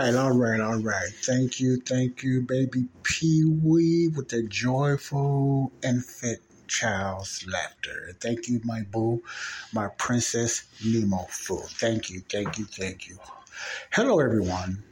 [0.00, 1.10] Right, all right, all right.
[1.22, 8.12] Thank you, thank you, baby Pee Wee, with the joyful infant child's laughter.
[8.18, 9.22] Thank you, my boo,
[9.74, 11.58] my princess Nemo Fu.
[11.58, 13.18] Thank you, thank you, thank you.
[13.92, 14.82] Hello, everyone.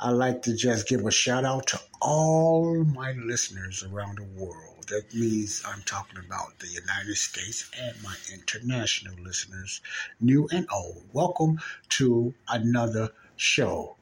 [0.00, 4.86] I'd like to just give a shout out to all my listeners around the world.
[4.88, 9.82] That means I'm talking about the United States and my international listeners,
[10.18, 11.04] new and old.
[11.12, 13.96] Welcome to another show,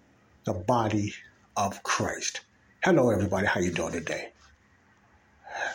[0.45, 1.15] The Body
[1.57, 2.41] of Christ.
[2.83, 3.47] Hello, everybody.
[3.47, 4.31] How you doing today?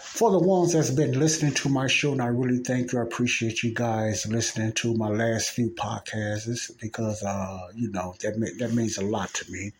[0.02, 3.00] For the ones that's been listening to my show, and I really thank you.
[3.00, 8.34] I appreciate you guys listening to my last few podcasts because, uh, you know, that
[8.60, 9.72] that means a lot to me.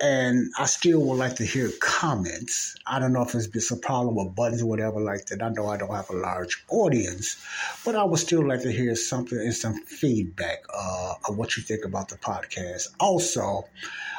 [0.00, 2.76] And I still would like to hear comments.
[2.86, 5.42] I don't know if it's a problem with buttons or whatever like that.
[5.42, 7.44] I know I don't have a large audience,
[7.84, 11.64] but I would still like to hear something and some feedback uh, of what you
[11.64, 12.88] think about the podcast.
[13.00, 13.64] Also,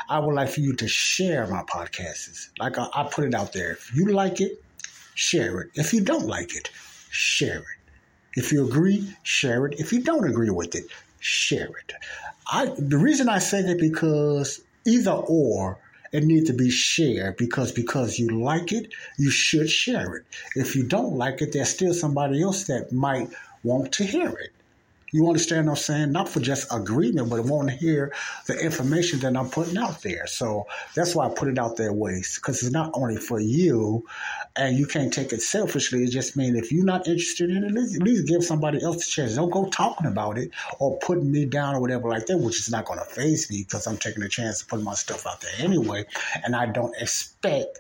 [0.10, 2.50] I would like for you to share my podcasts.
[2.60, 3.72] Like I, I put it out there.
[3.72, 4.62] If you like it,
[5.14, 5.72] share it.
[5.76, 6.70] If you don't like it,
[7.10, 7.66] share it.
[8.36, 9.80] If you agree, share it.
[9.80, 10.86] If you don't agree with it,
[11.20, 11.94] share it.
[12.52, 15.80] I the reason I say that because either or
[16.12, 20.26] it needs to be shared because because you like it, you should share it.
[20.56, 23.30] If you don't like it, there's still somebody else that might
[23.64, 24.52] want to hear it.
[25.12, 26.12] You understand what I'm saying?
[26.12, 28.14] Not for just agreement, but want to hear
[28.48, 30.28] the information that I'm putting out there.
[30.28, 30.66] So
[30.96, 34.06] that's why I put it out there ways because it's not only for you
[34.56, 36.04] and you can't take it selfishly.
[36.04, 39.10] It just means if you're not interested in it, at least give somebody else a
[39.10, 39.36] chance.
[39.36, 42.70] Don't go talking about it or putting me down or whatever like that, which is
[42.70, 45.42] not going to faze me because I'm taking a chance to put my stuff out
[45.42, 46.06] there anyway.
[46.44, 47.80] And I don't expect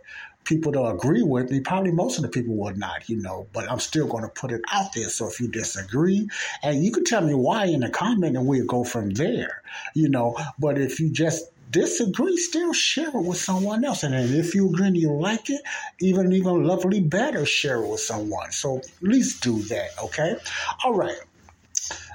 [0.50, 1.60] people to agree with me.
[1.60, 4.52] Probably most of the people would not, you know, but I'm still going to put
[4.52, 5.08] it out there.
[5.10, 6.28] So if you disagree,
[6.64, 9.62] and you can tell me why in the comment and we'll go from there,
[9.94, 10.36] you know.
[10.58, 14.02] But if you just disagree, still share it with someone else.
[14.02, 15.62] And if you agree and you like it,
[16.02, 18.52] even even lovely better, share it with someone.
[18.52, 20.36] So at least do that, okay?
[20.84, 21.20] All right.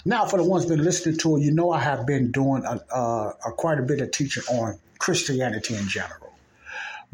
[0.04, 2.80] Now, for the ones been listening to it, you know I have been doing a,
[2.94, 6.23] a, a quite a bit of teaching on Christianity in general.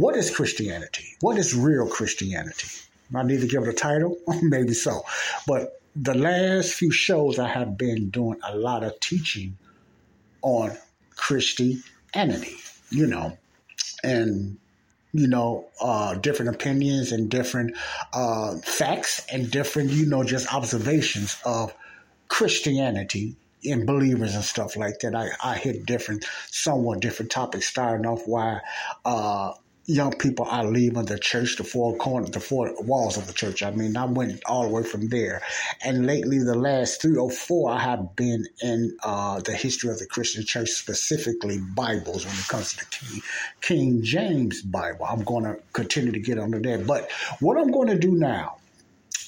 [0.01, 1.05] What is Christianity?
[1.21, 2.69] What is real Christianity?
[3.15, 4.17] I need to give it a title?
[4.43, 5.03] Maybe so.
[5.47, 9.59] But the last few shows, I have been doing a lot of teaching
[10.41, 10.75] on
[11.17, 12.57] Christianity,
[12.89, 13.37] you know,
[14.03, 14.57] and
[15.13, 17.77] you know, uh, different opinions and different
[18.15, 21.75] uh, facts and different, you know, just observations of
[22.29, 25.15] Christianity and believers and stuff like that.
[25.15, 28.61] I, I hit different, somewhat different topics, starting off why
[29.05, 29.53] uh,
[29.91, 33.63] young people are leaving the church, the four corners, the four walls of the church.
[33.63, 35.43] I mean, I went all the way from there.
[35.85, 39.99] And lately, the last three or four, I have been in uh, the history of
[39.99, 43.23] the Christian church, specifically Bibles when it comes to the King,
[43.61, 45.05] King James Bible.
[45.07, 46.87] I'm going to continue to get under that.
[46.87, 48.59] But what I'm going to do now,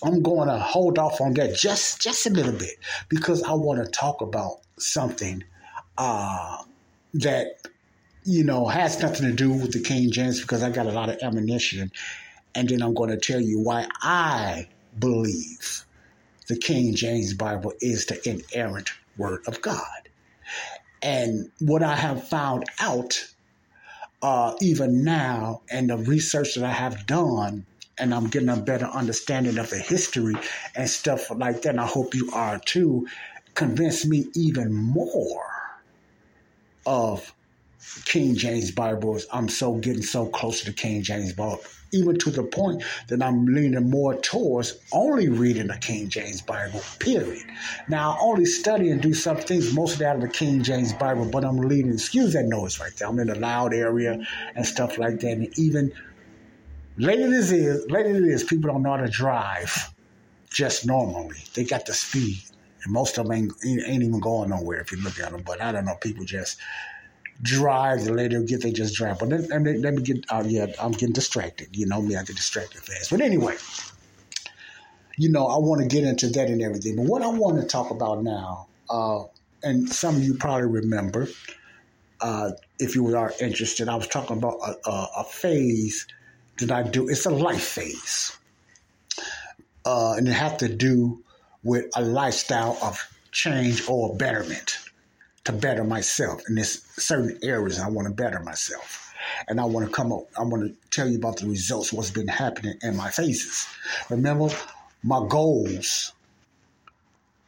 [0.04, 2.76] I'm going to hold off on that just just a little bit
[3.08, 5.44] because I want to talk about something
[5.98, 6.58] uh,
[7.14, 7.58] that
[8.24, 11.08] you know, has nothing to do with the King James because I got a lot
[11.08, 11.90] of ammunition.
[12.54, 15.84] And then I'm going to tell you why I believe
[16.48, 20.08] the King James Bible is the inerrant Word of God.
[21.02, 23.26] And what I have found out,
[24.22, 27.66] uh, even now, and the research that I have done,
[27.98, 30.34] and I'm getting a better understanding of the history
[30.76, 33.08] and stuff like that, and I hope you are too,
[33.54, 35.44] convince me even more
[36.86, 37.32] of
[38.04, 39.26] King James Bibles.
[39.32, 41.62] I'm so getting so close to the King James Bible,
[41.92, 46.80] even to the point that I'm leaning more towards only reading the King James Bible.
[46.98, 47.44] Period.
[47.88, 51.26] Now, I only study and do some things mostly out of the King James Bible,
[51.26, 51.92] but I'm leading.
[51.92, 53.08] Excuse that noise right there.
[53.08, 54.24] I'm in a loud area
[54.54, 55.92] and stuff like that, and even
[56.96, 57.52] later it is,
[57.90, 59.92] later it is, people don't know how to drive
[60.50, 61.38] just normally.
[61.54, 62.42] They got the speed.
[62.84, 65.42] And most of them ain't, ain't even going nowhere if you look at them.
[65.46, 66.58] But I don't know, people just
[67.42, 69.18] drive, the later get they just drive.
[69.18, 71.76] But then, and let me get, uh, yeah, I'm getting distracted.
[71.76, 73.10] You know me, I get distracted fast.
[73.10, 73.56] But anyway,
[75.16, 76.96] you know, I want to get into that and everything.
[76.96, 79.24] But what I want to talk about now, uh,
[79.62, 81.28] and some of you probably remember,
[82.20, 86.06] uh, if you are interested, I was talking about a, a, a, phase
[86.58, 87.08] that I do.
[87.08, 88.36] It's a life phase,
[89.84, 91.24] uh, and it has to do
[91.64, 94.78] with a lifestyle of change or betterment
[95.44, 97.78] to better myself in this certain areas.
[97.78, 99.12] I want to better myself.
[99.48, 102.10] And I want to come up, I want to tell you about the results, what's
[102.10, 103.66] been happening in my phases.
[104.10, 104.48] Remember,
[105.02, 106.12] my goals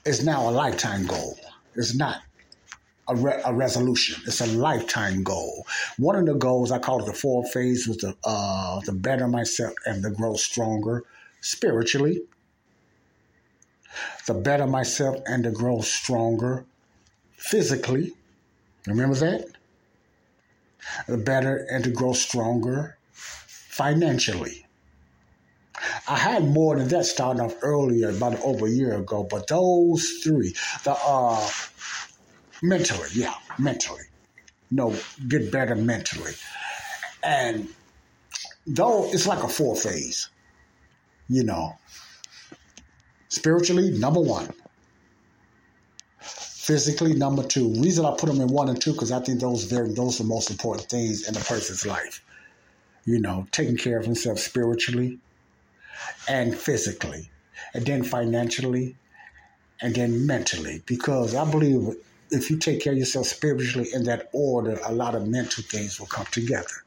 [0.04, 1.36] is now a lifetime goal.
[1.74, 2.22] It's not
[3.08, 4.22] a, re- a, resolution.
[4.26, 5.66] It's a lifetime goal.
[5.98, 9.28] One of the goals I call it the four phase was to uh, to better
[9.28, 11.04] myself and to grow stronger
[11.40, 12.22] spiritually,
[14.26, 16.64] The better myself and to grow stronger
[17.44, 18.12] physically.
[18.86, 19.46] Remember that?
[21.08, 24.66] Better and to grow stronger financially.
[26.08, 30.20] I had more than that starting off earlier, about over a year ago, but those
[30.22, 30.54] three,
[30.84, 31.50] the uh
[32.62, 34.04] mentally, yeah, mentally.
[34.70, 34.94] No,
[35.28, 36.32] get better mentally.
[37.22, 37.68] And
[38.66, 40.30] though it's like a four phase,
[41.28, 41.76] you know.
[43.28, 44.52] Spiritually, number one
[46.64, 49.64] physically number two reason i put them in one and two because i think those
[49.64, 52.24] very those are the most important things in a person's life
[53.04, 55.18] you know taking care of himself spiritually
[56.26, 57.30] and physically
[57.74, 58.96] and then financially
[59.82, 61.96] and then mentally because i believe
[62.30, 66.00] if you take care of yourself spiritually in that order a lot of mental things
[66.00, 66.82] will come together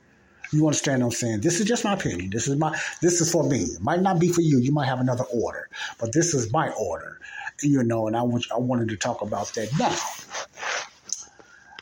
[0.53, 1.41] you understand what I'm saying?
[1.41, 2.29] This is just my opinion.
[2.29, 3.63] This is my this is for me.
[3.63, 4.59] It might not be for you.
[4.59, 5.67] You might have another order,
[5.99, 7.19] but this is my order
[7.61, 9.95] you know, and I, want, I wanted to talk about that now.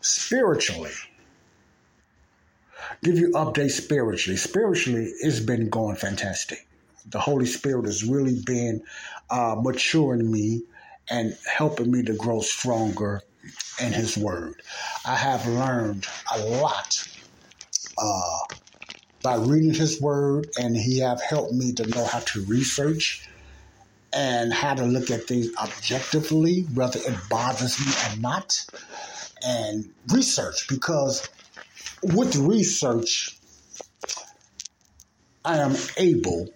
[0.02, 0.92] Spiritually,
[3.04, 4.38] give you updates spiritually.
[4.38, 6.68] Spiritually, it's been going fantastic.
[7.08, 8.84] The Holy Spirit has really been
[9.30, 10.64] uh, maturing me
[11.10, 13.22] and helping me to grow stronger
[13.82, 14.62] in His Word.
[15.06, 17.08] I have learned a lot
[17.98, 18.38] uh,
[19.22, 23.28] by reading His Word, and He have helped me to know how to research
[24.16, 28.66] and how to look at things objectively, whether it bothers me or not,
[29.46, 31.30] and research because
[32.02, 33.38] with research,
[35.44, 36.50] I am able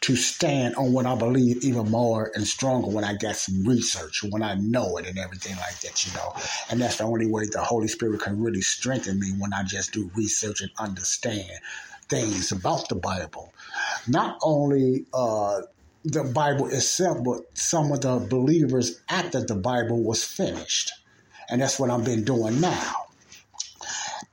[0.00, 4.24] to stand on what I believe even more and stronger when I get some research,
[4.30, 6.34] when I know it and everything like that, you know.
[6.70, 9.92] And that's the only way the Holy Spirit can really strengthen me when I just
[9.92, 11.50] do research and understand
[12.08, 13.52] things about the Bible.
[14.06, 15.62] Not only uh,
[16.10, 20.92] the Bible itself, but some of the believers after the Bible was finished.
[21.50, 22.94] And that's what I've been doing now.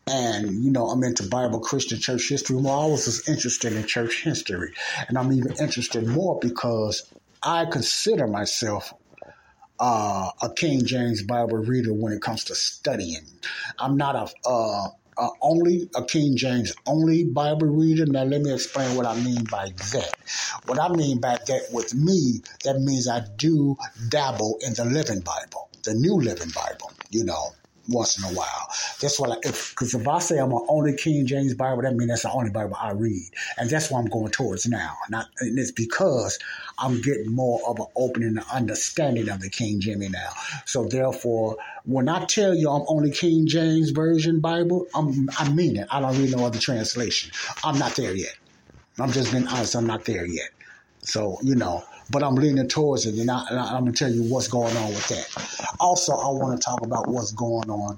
[0.07, 2.56] And, you know, I'm into Bible Christian church history.
[2.56, 4.74] Well, I was just interested in church history.
[5.07, 8.94] And I'm even interested more because I consider myself
[9.79, 13.25] uh, a King James Bible reader when it comes to studying.
[13.79, 18.05] I'm not a uh, uh, only a King James only Bible reader.
[18.05, 20.13] Now, let me explain what I mean by that.
[20.65, 23.77] What I mean by that with me, that means I do
[24.10, 27.53] dabble in the Living Bible, the New Living Bible, you know
[27.88, 28.68] once in a while.
[29.00, 31.96] That's what I, because if, if, I say I'm an only King James Bible, that
[31.96, 33.30] means that's the only Bible I read.
[33.58, 34.96] And that's what I'm going towards now.
[35.10, 36.39] Not, and it's because
[36.77, 40.30] I'm getting more of an opening and understanding of the King Jimmy now.
[40.65, 45.77] So therefore, when I tell you I'm only King James Version Bible, I'm, I mean
[45.77, 45.88] it.
[45.92, 47.32] I don't read no other translation.
[47.63, 48.36] I'm not there yet.
[49.00, 49.75] I'm just being honest.
[49.75, 50.50] I'm not there yet.
[51.01, 54.24] So, you know, but I'm leaning towards it, and, I, am going to tell you
[54.24, 55.76] what's going on with that.
[55.80, 57.98] Also, I want to talk about what's going on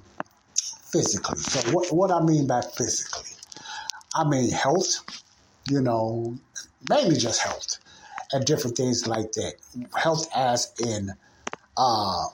[0.91, 1.39] physically.
[1.39, 3.31] So, what, what I mean by physically,
[4.15, 5.03] I mean health,
[5.69, 6.37] you know,
[6.89, 7.79] mainly just health
[8.31, 9.53] and different things like that.
[9.95, 11.11] Health as in,
[11.75, 12.25] uh,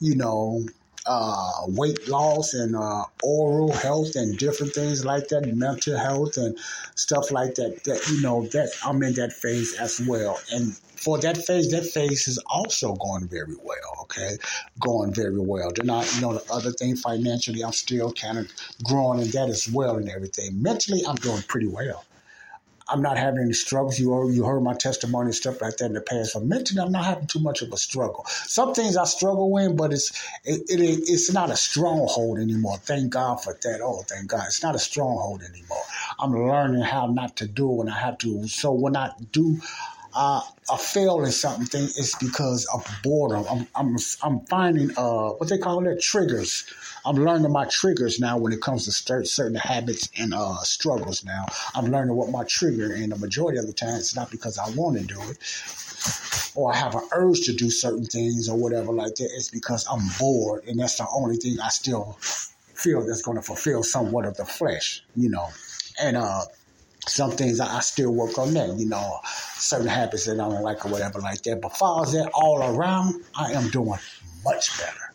[0.00, 0.64] you know,
[1.06, 6.58] uh, weight loss and uh, oral health and different things like that, mental health and
[6.94, 7.84] stuff like that.
[7.84, 11.84] That you know that I'm in that phase as well, and for that phase, that
[11.84, 13.94] phase is also going very well.
[14.02, 14.36] Okay,
[14.80, 15.70] going very well.
[15.74, 18.50] Then I, you know, the other thing financially, I'm still kind of
[18.82, 20.62] growing in that as well and everything.
[20.62, 22.04] Mentally, I'm doing pretty well.
[22.88, 23.98] I'm not having any struggles.
[23.98, 26.34] You heard, you heard my testimony and stuff like that in the past.
[26.34, 28.24] But mentally, I'm not having too much of a struggle.
[28.26, 30.10] Some things I struggle with, but it's
[30.44, 32.76] it, it it's not a stronghold anymore.
[32.78, 33.80] Thank God for that.
[33.82, 35.82] Oh, thank God, it's not a stronghold anymore.
[36.18, 38.46] I'm learning how not to do when I have to.
[38.48, 39.60] So when I do
[40.14, 40.40] uh,
[40.70, 43.44] I fail in something, it's because of boredom.
[43.50, 46.64] I'm, I'm, I'm finding uh, what they call it triggers.
[47.04, 48.92] I'm learning my triggers now when it comes to
[49.26, 51.24] certain habits and uh, struggles.
[51.24, 54.58] Now I'm learning what my trigger, and the majority of the time, it's not because
[54.58, 55.38] I want to do it
[56.54, 59.30] or I have an urge to do certain things or whatever like that.
[59.34, 63.42] It's because I'm bored, and that's the only thing I still feel that's going to
[63.42, 65.48] fulfill somewhat of the flesh, you know.
[66.00, 66.42] And uh,
[67.06, 69.20] some things I, still work on that, you know,
[69.56, 71.60] certain habits that I don't like or whatever like that.
[71.60, 73.98] But far as that all around, I am doing
[74.44, 75.12] much better.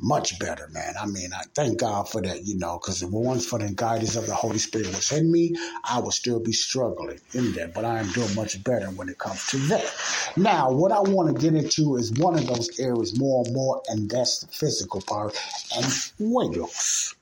[0.00, 0.94] Much better, man.
[1.00, 3.72] I mean, I thank God for that, you know, because if it wasn't for the
[3.72, 7.72] guidance of the Holy Spirit was in me, I would still be struggling in that.
[7.74, 9.94] But I am doing much better when it comes to that.
[10.36, 13.82] Now, what I want to get into is one of those areas more and more,
[13.88, 15.40] and that's the physical part
[15.76, 15.86] and
[16.18, 17.14] weight loss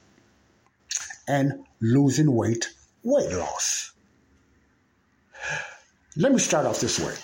[1.29, 2.69] and losing weight
[3.03, 3.93] weight loss.
[6.17, 7.15] Let me start off this way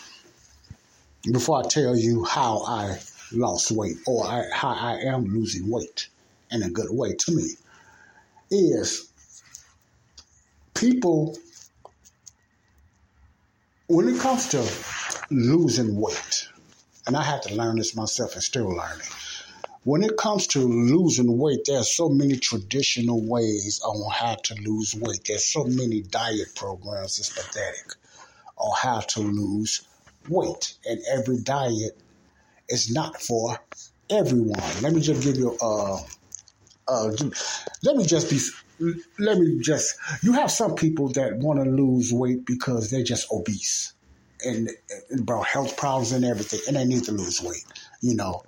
[1.32, 2.99] before I tell you how I
[3.32, 6.08] lost weight or I, how I am losing weight
[6.50, 7.50] in a good way to me
[8.50, 9.11] is
[10.75, 11.37] people
[13.88, 14.66] when it comes to
[15.30, 16.49] losing weight
[17.06, 19.06] and I had to learn this myself and still learning
[19.85, 24.94] when it comes to losing weight, there's so many traditional ways on how to lose
[24.94, 25.25] weight.
[25.26, 27.92] There's so many diet programs, it's pathetic,
[28.56, 29.82] on how to lose
[30.28, 30.75] weight.
[30.85, 31.99] And every diet
[32.68, 33.58] is not for
[34.11, 34.62] everyone.
[34.82, 35.99] Let me just give you a.
[36.87, 37.12] Uh,
[37.82, 38.38] let me just be
[39.18, 43.30] let me just you have some people that want to lose weight because they're just
[43.32, 43.92] obese
[44.42, 44.70] and,
[45.11, 47.64] and about health problems and everything and they need to lose weight
[48.00, 48.42] you know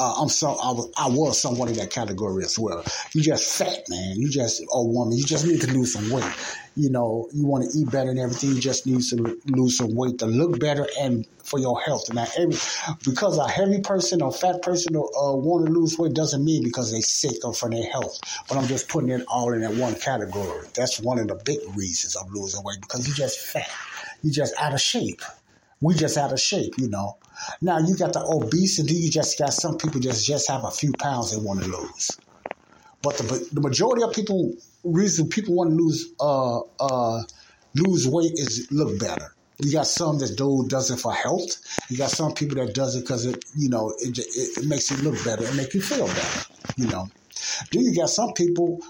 [0.00, 2.82] uh, I'm so I was I was in that category as well.
[3.12, 4.16] You just fat, man.
[4.16, 5.18] You just a woman.
[5.18, 6.24] You just need to lose some weight.
[6.74, 8.50] You know, you want to eat better and everything.
[8.50, 12.08] You just need to lose some weight to look better and for your health.
[12.08, 12.56] And now, every
[13.04, 15.00] because a heavy person or fat person uh,
[15.36, 18.20] want to lose weight doesn't mean because they sick or for their health.
[18.48, 20.66] But I'm just putting it all in that one category.
[20.74, 23.68] That's one of the big reasons I'm losing weight because you just fat.
[24.22, 25.20] You just out of shape.
[25.80, 27.16] We just out of shape, you know.
[27.60, 28.94] Now you got the obese, obesity.
[28.94, 32.10] You just got some people just just have a few pounds they want to lose.
[33.02, 37.22] But the, the majority of people reason people want to lose uh uh
[37.74, 39.34] lose weight is look better.
[39.58, 41.56] You got some that do does it for health.
[41.88, 44.90] You got some people that does it because it you know it, it, it makes
[44.90, 46.46] you look better and make you feel better.
[46.76, 47.08] You know.
[47.72, 48.80] Then you got some people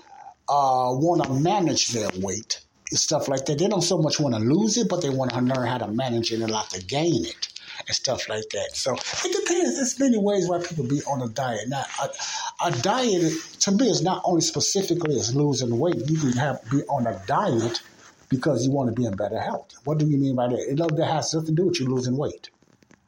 [0.48, 2.60] uh, want to manage their weight
[2.98, 3.58] stuff like that.
[3.58, 5.88] They don't so much want to lose it, but they want to learn how to
[5.88, 7.48] manage it and like to gain it
[7.86, 8.70] and stuff like that.
[8.74, 9.76] So it depends.
[9.76, 11.68] There's many ways why people be on a diet.
[11.68, 16.08] Now, a, a diet to me is not only specifically as losing weight.
[16.08, 17.82] You can have be on a diet
[18.28, 19.72] because you want to be in better health.
[19.84, 20.58] What do you mean by that?
[20.58, 22.50] It that has nothing to do with you losing weight.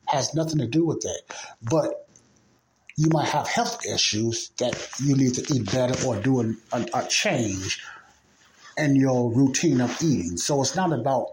[0.06, 1.22] Has nothing to do with that.
[1.62, 2.06] But
[2.96, 6.86] you might have health issues that you need to eat better or do a, a,
[6.94, 7.82] a change
[8.76, 10.36] in your routine of eating.
[10.36, 11.32] So it's not about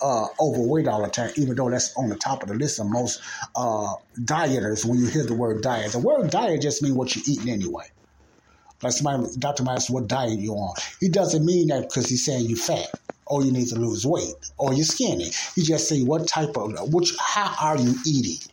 [0.00, 2.86] uh, overweight all the time, even though that's on the top of the list of
[2.86, 3.20] most
[3.56, 5.92] uh, dieters when you hear the word diet.
[5.92, 7.84] The word diet just means what you're eating anyway.
[8.82, 9.62] Like somebody, Dr.
[9.62, 10.74] Myers, what diet you on?
[11.00, 12.88] He doesn't mean that because he's saying you're fat
[13.26, 15.30] or you need to lose weight or you're skinny.
[15.54, 18.46] He just say what type of, which, how are you eating?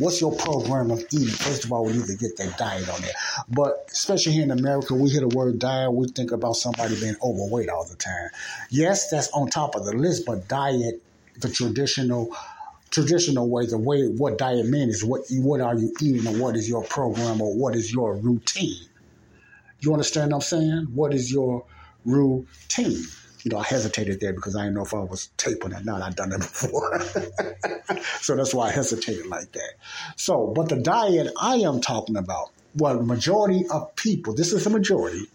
[0.00, 1.28] What's your program of eating?
[1.28, 3.12] First of all, we need to get that diet on there.
[3.50, 7.16] But especially here in America, we hear the word diet, we think about somebody being
[7.22, 8.30] overweight all the time.
[8.70, 11.02] Yes, that's on top of the list, but diet,
[11.38, 12.34] the traditional
[12.88, 16.56] traditional way, the way what diet means is what what are you eating and what
[16.56, 18.86] is your program or what is your routine.
[19.80, 20.88] You understand what I'm saying?
[20.94, 21.66] What is your
[22.06, 23.04] routine?
[23.42, 26.02] You know, I hesitated there because I didn't know if I was taping or not.
[26.02, 27.00] I'd done it before.
[28.20, 29.72] so that's why I hesitated like that.
[30.16, 34.64] So, but the diet I am talking about, well, the majority of people, this is
[34.64, 35.26] the majority,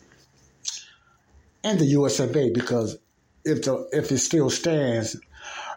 [1.63, 2.97] and the USFA, because
[3.43, 5.17] if the if it still stands,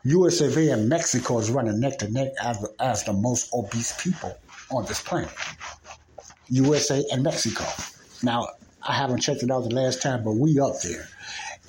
[0.05, 4.39] USFA and Mexico is running neck to neck as, as the most obese people
[4.71, 5.31] on this planet.
[6.49, 7.65] USA and Mexico.
[8.23, 8.49] Now,
[8.87, 11.09] I haven't checked it out the last time, but we up there.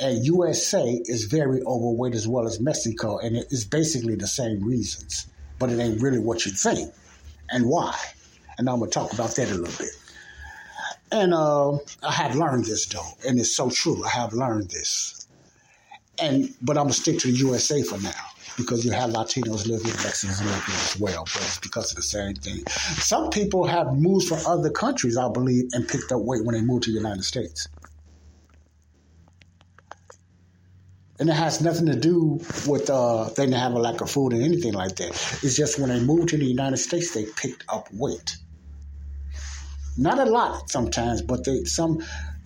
[0.01, 4.63] And USA is very overweight as well as Mexico, and it is basically the same
[4.63, 5.27] reasons,
[5.59, 6.93] but it ain't really what you think
[7.51, 7.95] and why.
[8.57, 9.91] And I'm gonna talk about that a little bit.
[11.11, 14.03] And uh, I have learned this though, and it's so true.
[14.05, 15.27] I have learned this,
[16.21, 18.11] and but I'm gonna stick to the USA for now
[18.59, 22.03] because you have Latinos living here, Mexicans here as well, but it's because of the
[22.03, 22.65] same thing.
[22.99, 26.61] Some people have moved from other countries, I believe, and picked up weight when they
[26.61, 27.67] moved to the United States.
[31.19, 34.33] And it has nothing to do with uh, they didn't have a lack of food
[34.33, 35.09] or anything like that.
[35.43, 38.37] It's just when they moved to the United States, they picked up weight.
[39.97, 42.01] Not a lot sometimes, but they some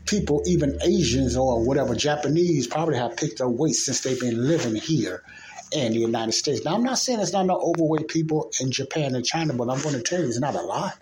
[0.05, 4.75] people, even Asians or whatever, Japanese, probably have picked up weight since they've been living
[4.75, 5.23] here
[5.71, 6.65] in the United States.
[6.65, 9.81] Now, I'm not saying there's not no overweight people in Japan and China, but I'm
[9.81, 10.97] going to tell you, it's not a lot.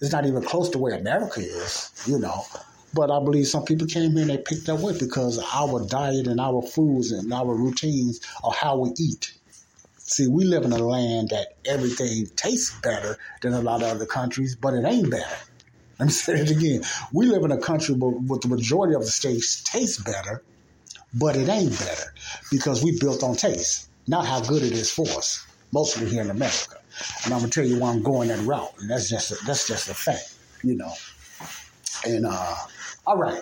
[0.00, 2.44] It's not even close to where America is, you know.
[2.94, 6.26] But I believe some people came here and they picked up weight because our diet
[6.26, 9.34] and our foods and our routines are how we eat.
[9.98, 14.06] See, we live in a land that everything tastes better than a lot of other
[14.06, 15.36] countries, but it ain't better.
[15.98, 16.82] Let me say it again.
[17.12, 20.42] We live in a country where the majority of the states taste better,
[21.12, 22.14] but it ain't better
[22.50, 26.30] because we built on taste, not how good it is for us, mostly here in
[26.30, 26.78] America.
[27.24, 29.68] And I'm gonna tell you why I'm going that route, and that's just a, that's
[29.68, 30.92] just a fact, you know.
[32.06, 32.54] And uh,
[33.08, 33.40] all right.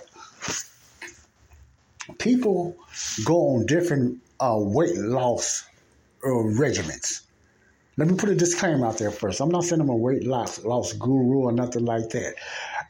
[2.19, 2.77] People
[3.25, 5.65] go on different uh, weight loss
[6.25, 7.23] uh, regimens.
[7.97, 9.41] Let me put a disclaimer out there first.
[9.41, 12.35] I'm not saying I'm a weight loss, loss guru or nothing like that.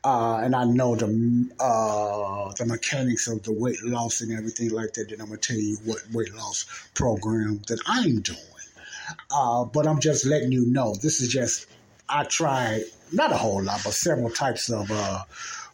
[0.05, 4.93] Uh, and I know the uh, the mechanics of the weight loss and everything like
[4.95, 5.09] that.
[5.09, 8.39] Then I'm gonna tell you what weight loss program that I'm doing.
[9.31, 11.69] Uh, but I'm just letting you know this is just
[12.07, 15.23] I tried not a whole lot, but several types of uh,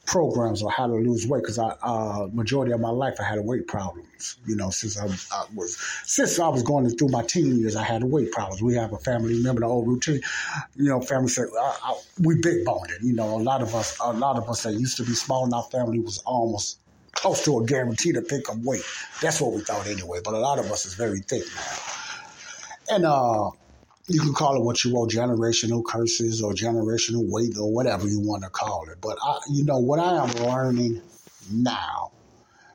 [0.06, 3.38] programs on how to lose weight because I uh, majority of my life I had
[3.40, 4.36] weight problems.
[4.46, 7.84] You know, since I, I, was since I was going through my teen years, I
[7.84, 8.62] had weight problems.
[8.62, 9.34] We have a family.
[9.34, 10.20] Remember the old routine?
[10.76, 13.02] You know, family said I, I, we big boned it.
[13.02, 15.46] You know, a lot of us, a lot of us that used to be small
[15.46, 16.78] in our family was almost
[17.12, 18.82] close to a guarantee to pick up weight.
[19.20, 20.20] That's what we thought anyway.
[20.24, 22.96] But a lot of us is very thick now.
[22.96, 23.50] And uh,
[24.08, 28.20] you can call it what you want, generational curses or generational weight or whatever you
[28.20, 28.98] want to call it.
[29.00, 31.00] But I, you know what I am learning
[31.50, 32.12] now,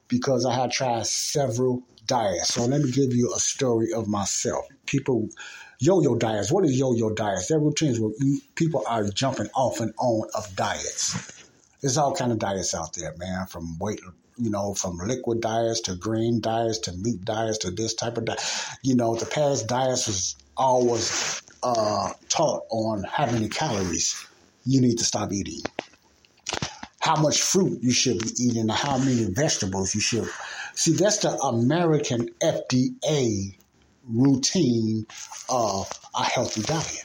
[0.08, 2.54] because I have tried several diets.
[2.54, 4.66] So let me give you a story of myself.
[4.86, 5.28] People,
[5.80, 6.52] yo-yo diets.
[6.52, 7.48] What is yo-yo diets?
[7.48, 8.12] They're routines where
[8.56, 11.44] people are jumping off and on of diets.
[11.82, 13.48] There's all kind of diets out there, man.
[13.48, 14.00] From weight,
[14.38, 18.26] you know, from liquid diets to green diets to meat diets to this type of
[18.26, 18.42] diet.
[18.82, 24.26] You know, the past diets was always uh, taught on how many calories
[24.66, 25.62] you need to stop eating,
[27.00, 30.28] how much fruit you should be eating, how many vegetables you should.
[30.74, 33.56] See, that's the American FDA
[34.10, 35.06] routine
[35.50, 37.04] of a healthy diet.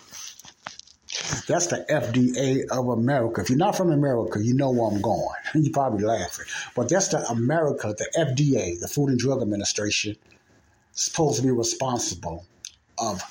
[1.46, 3.42] That's the FDA of America.
[3.42, 5.28] If you're not from America, you know where I'm going.
[5.54, 6.46] You're probably laughing.
[6.74, 10.16] But that's the America, the FDA, the Food and Drug Administration,
[10.92, 12.46] supposed to be responsible
[12.98, 13.22] of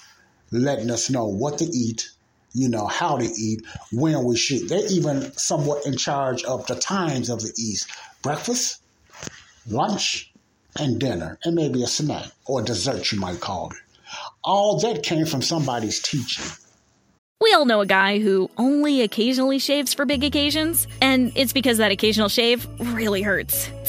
[0.51, 2.09] letting us know what to eat,
[2.53, 4.69] you know, how to eat, when we should.
[4.69, 7.85] They're even somewhat in charge of the times of the eat
[8.21, 8.81] breakfast,
[9.67, 10.31] lunch,
[10.77, 13.77] and dinner, and maybe a snack or dessert, you might call it.
[14.43, 16.45] All that came from somebody's teaching.
[17.41, 21.79] We all know a guy who only occasionally shaves for big occasions, and it's because
[21.79, 23.69] that occasional shave really hurts.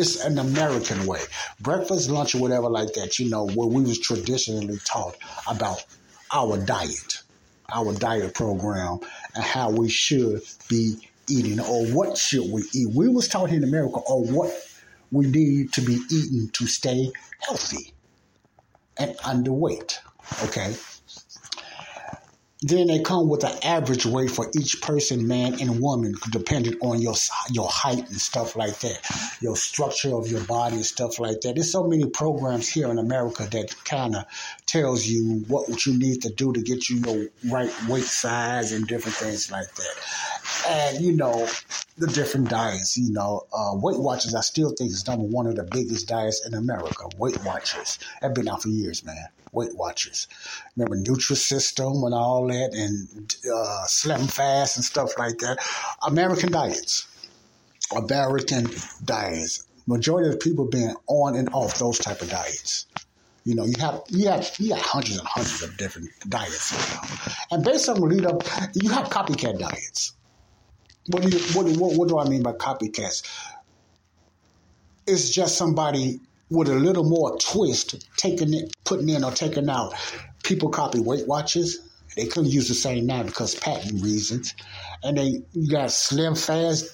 [0.00, 1.20] It's an American way.
[1.60, 5.84] Breakfast, lunch, or whatever like that, you know, where we was traditionally taught about
[6.32, 7.22] our diet,
[7.72, 9.00] our diet program,
[9.34, 10.96] and how we should be
[11.28, 12.88] eating or what should we eat.
[12.94, 14.52] We was taught in America or what
[15.12, 17.92] we need to be eating to stay healthy
[18.96, 19.98] and underweight.
[20.44, 20.74] Okay.
[22.62, 27.00] Then they come with an average weight for each person, man and woman, depending on
[27.00, 27.14] your
[27.50, 29.00] your height and stuff like that,
[29.40, 31.54] your structure of your body and stuff like that.
[31.54, 34.26] There's so many programs here in America that kind of
[34.66, 38.86] tells you what you need to do to get you your right weight size and
[38.86, 39.94] different things like that.
[40.68, 41.48] And you know
[41.98, 42.96] the different diets.
[42.96, 44.34] You know, uh, Weight Watchers.
[44.34, 47.08] I still think is number one of the biggest diets in America.
[47.18, 47.98] Weight Watchers.
[48.22, 49.28] Have been out for years, man.
[49.52, 50.28] Weight Watchers.
[50.76, 55.58] Remember Nutrisystem and all that, and uh, Slim Fast and stuff like that.
[56.06, 57.06] American diets.
[57.96, 58.68] American
[59.04, 59.66] diets.
[59.86, 62.86] Majority of the people being on and off those type of diets.
[63.44, 67.26] You know, you have you have you have hundreds and hundreds of different diets now,
[67.50, 68.42] and based on lead up,
[68.74, 70.12] you have copycat diets.
[71.10, 73.22] What do you what, what, what do I mean by copycats?
[75.06, 76.20] It's just somebody
[76.50, 79.94] with a little more twist, taking it, putting in or taking out.
[80.44, 81.78] People copy Weight Watchers.
[82.16, 84.54] They couldn't use the same name because patent reasons.
[85.02, 86.86] And they you got Slim Fast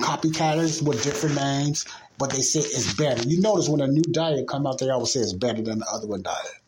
[0.00, 1.86] copycatters with different names,
[2.18, 3.22] but they say it's better.
[3.28, 5.86] You notice when a new diet come out, they always say it's better than the
[5.92, 6.60] other one diet.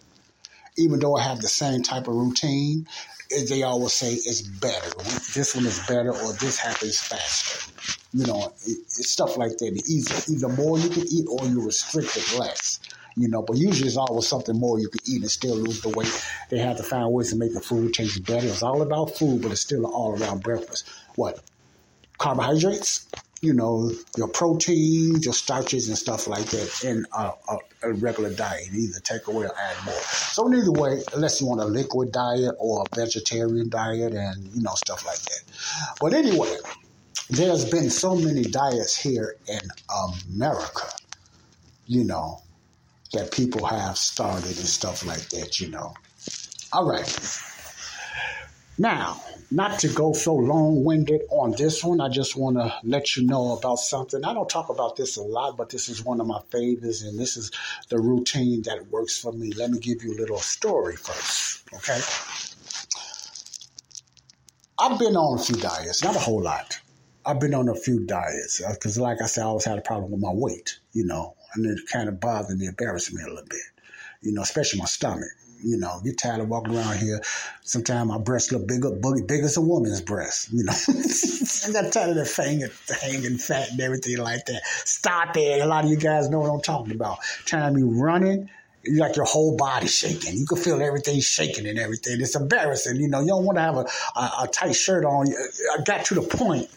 [0.76, 2.86] Even though I have the same type of routine,
[3.48, 4.90] they always say it's better.
[5.34, 7.72] This one is better, or this happens faster.
[8.12, 9.82] You know, it, it's stuff like that.
[9.88, 12.80] Either, either more you can eat, or you restrict it less.
[13.16, 15.90] You know, but usually it's always something more you can eat and still lose the
[15.90, 16.12] weight.
[16.48, 18.46] They have to find ways to make the food taste better.
[18.46, 20.88] It's all about food, but it's still an all-around breakfast.
[21.16, 21.40] What?
[22.18, 23.08] Carbohydrates,
[23.40, 28.32] you know, your proteins, your starches, and stuff like that in a, a, a, regular
[28.34, 28.68] diet.
[28.72, 29.94] Either take away or add more.
[29.94, 34.62] So either way, unless you want a liquid diet or a vegetarian diet, and you
[34.62, 35.42] know stuff like that.
[36.00, 36.54] But anyway,
[37.30, 39.60] there's been so many diets here in
[40.34, 40.88] America,
[41.86, 42.42] you know,
[43.14, 45.60] that people have started and stuff like that.
[45.60, 45.94] You know.
[46.74, 47.49] All right.
[48.80, 53.14] Now, not to go so long winded on this one, I just want to let
[53.14, 54.24] you know about something.
[54.24, 57.18] I don't talk about this a lot, but this is one of my favorites, and
[57.18, 57.50] this is
[57.90, 59.52] the routine that works for me.
[59.52, 62.00] Let me give you a little story first, okay?
[64.78, 66.80] I've been on a few diets, not a whole lot.
[67.26, 69.82] I've been on a few diets because, uh, like I said, I always had a
[69.82, 73.28] problem with my weight, you know, and it kind of bothered me, embarrassed me a
[73.28, 73.60] little bit,
[74.22, 75.28] you know, especially my stomach
[75.62, 77.20] you know, get tired of walking around here.
[77.62, 78.90] Sometimes my breasts look bigger,
[79.26, 80.52] big as a woman's breast.
[80.52, 80.72] You know,
[81.68, 82.68] I got tired of the hanging,
[83.00, 84.62] hanging fat and everything like that.
[84.64, 85.60] Stop it.
[85.60, 87.18] A lot of you guys know what I'm talking about.
[87.46, 88.48] Time you running,
[88.84, 90.36] you like your whole body shaking.
[90.36, 92.20] You can feel everything shaking and everything.
[92.20, 92.96] It's embarrassing.
[92.96, 95.26] You know, you don't want to have a, a, a tight shirt on.
[95.28, 96.68] I got to the point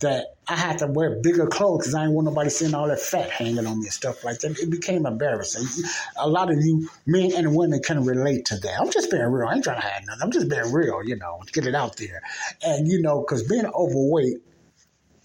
[0.00, 3.00] that I had to wear bigger clothes because I didn't want nobody seeing all that
[3.00, 4.58] fat hanging on me and stuff like that.
[4.58, 5.66] It became embarrassing.
[6.16, 8.80] A lot of you men and women can relate to that.
[8.80, 9.48] I'm just being real.
[9.48, 10.22] I ain't trying to hide nothing.
[10.22, 12.22] I'm just being real, you know, to get it out there.
[12.62, 14.36] And, you know, because being overweight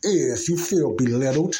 [0.03, 1.59] is you feel belittled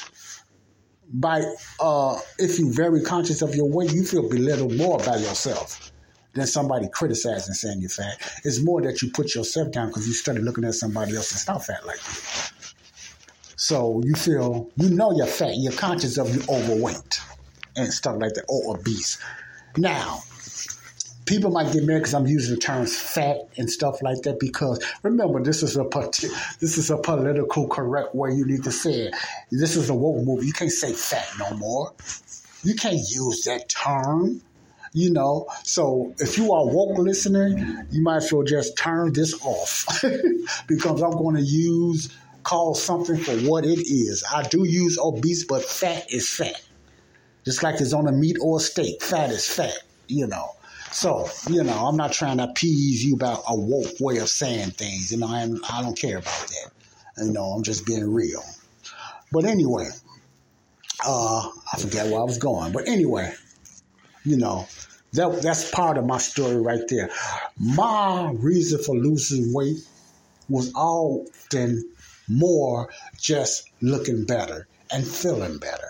[1.14, 1.44] by,
[1.80, 5.92] uh, if you're very conscious of your weight, you feel belittled more by yourself
[6.34, 8.16] than somebody criticizing saying you're fat.
[8.46, 11.54] It's more that you put yourself down because you started looking at somebody else and
[11.54, 12.61] not fat like you.
[13.62, 17.22] So you feel, you know you're fat, you're conscious of you're overweight
[17.76, 19.20] and stuff like that, or obese.
[19.78, 20.24] Now,
[21.28, 24.84] people might get mad because I'm using the terms fat and stuff like that because
[25.04, 25.84] remember this is a
[26.60, 29.16] this is a political correct way you need to say it.
[29.52, 30.48] This is a woke movie.
[30.48, 31.94] You can't say fat no more.
[32.64, 34.42] You can't use that term.
[34.94, 39.40] You know, so if you are woke listener, you might as well just turn this
[39.42, 39.86] off
[40.68, 42.10] because I'm going to use
[42.44, 44.24] call something for what it is.
[44.32, 46.62] I do use obese, but fat is fat.
[47.46, 49.78] Just like it's on a meat or a steak, fat is fat,
[50.08, 50.52] you know.
[50.92, 54.72] So, you know, I'm not trying to appease you about a woke way of saying
[54.72, 55.12] things.
[55.12, 56.72] You know, I, I don't care about that.
[57.24, 58.44] You know, I'm just being real.
[59.32, 59.88] But anyway,
[61.06, 62.74] uh, I forget where I was going.
[62.74, 63.34] But anyway,
[64.26, 64.68] you know,
[65.14, 67.10] that, that's part of my story right there.
[67.58, 69.78] My reason for losing weight
[70.50, 71.90] was often
[72.28, 75.90] more just looking better and feeling better.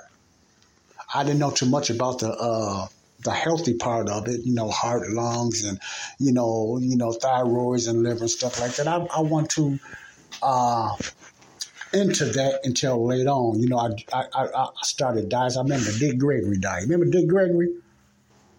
[1.14, 2.88] I didn't know too much about the uh,
[3.24, 5.80] the healthy part of it, you know, heart, lungs, and
[6.20, 8.88] you know, you know, thyroids and liver and stuff like that.
[8.88, 9.80] I, I want to
[10.42, 10.96] uh,
[11.94, 13.60] into that until later on.
[13.60, 15.58] You know, I, I, I started diets.
[15.58, 16.84] I remember Dick Gregory diet.
[16.84, 17.70] Remember Dick Gregory?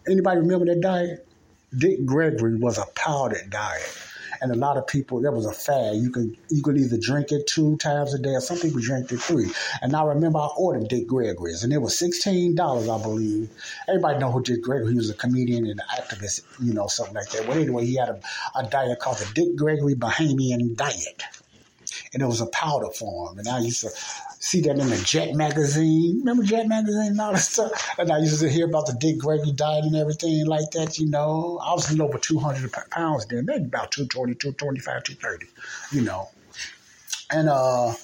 [0.07, 1.27] Anybody remember that diet?
[1.77, 4.12] Dick Gregory was a powdered diet
[4.43, 5.97] And a lot of people, there was a fad.
[5.97, 9.13] You could you could either drink it two times a day, or some people drank
[9.13, 9.51] it three.
[9.81, 13.51] And I remember I ordered Dick Gregory's, and it was sixteen dollars, I believe.
[13.89, 14.93] Everybody know who Dick Gregory.
[14.93, 17.47] He was a comedian and an activist, you know, something like that.
[17.47, 18.21] But anyway, he had a,
[18.57, 21.23] a diet called the Dick Gregory Bahamian Diet
[22.13, 23.39] and it was a powder form.
[23.39, 23.91] And I used to
[24.43, 26.19] see that in the Jet magazine.
[26.19, 27.71] Remember Jet magazine and all that stuff?
[27.97, 31.07] And I used to hear about the Dick Gregory diet and everything like that, you
[31.07, 31.61] know.
[31.65, 35.47] I was a little over 200 pounds then, maybe about 220, 225, 230,
[35.93, 36.29] you know.
[37.31, 37.95] And, uh,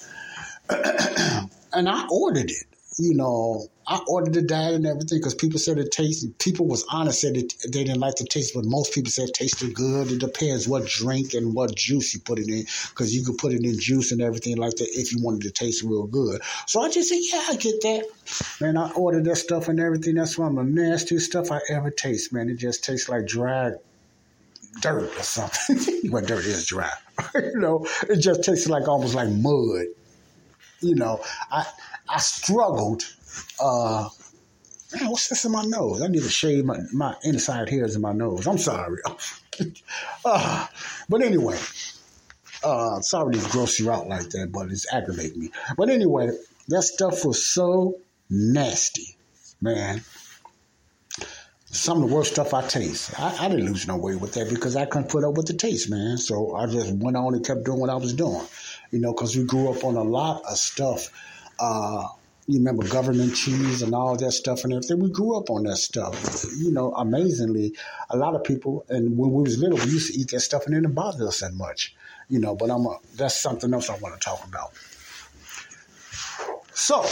[1.73, 2.63] and I ordered it
[2.99, 6.37] you know, I ordered the diet and everything because people said it tasted.
[6.37, 9.33] People was honest said it, they didn't like the taste, but most people said it
[9.33, 10.11] tasted good.
[10.11, 13.51] It depends what drink and what juice you put it in because you could put
[13.51, 16.39] it in juice and everything like that if you wanted to taste real good.
[16.67, 18.05] So I just said, yeah, I get that.
[18.61, 20.15] Man, I ordered that stuff and everything.
[20.15, 22.31] That's one of the nastiest stuff I ever taste.
[22.31, 23.71] Man, it just tastes like dry
[24.81, 26.01] dirt or something.
[26.11, 26.91] but dirt is dry.
[27.33, 29.87] you know, it just tastes like almost like mud.
[30.81, 31.65] You know, I
[32.07, 33.03] I struggled.
[33.59, 34.09] Uh,
[34.93, 36.01] man, what's this in my nose?
[36.01, 38.47] I need to shave my, my inside hairs in my nose.
[38.47, 39.01] I'm sorry.
[40.25, 40.67] uh,
[41.07, 41.57] but anyway,
[42.63, 45.51] uh, sorry to gross you out like that, but it's aggravating me.
[45.77, 46.29] But anyway,
[46.67, 49.15] that stuff was so nasty,
[49.61, 50.01] man.
[51.71, 53.19] Some of the worst stuff I taste.
[53.19, 55.53] I, I didn't lose no weight with that because I couldn't put up with the
[55.53, 56.17] taste, man.
[56.17, 58.43] So I just went on and kept doing what I was doing,
[58.91, 61.09] you know, because we grew up on a lot of stuff
[61.59, 62.07] uh,
[62.49, 64.99] you remember government cheese and all that stuff and everything.
[64.99, 66.45] We grew up on that stuff.
[66.57, 67.75] You know, amazingly,
[68.09, 70.65] a lot of people, and when we was little, we used to eat that stuff
[70.65, 71.95] and it didn't bother us that much.
[72.27, 74.71] You know, but I'm a, that's something else I want to talk about.
[76.73, 77.05] So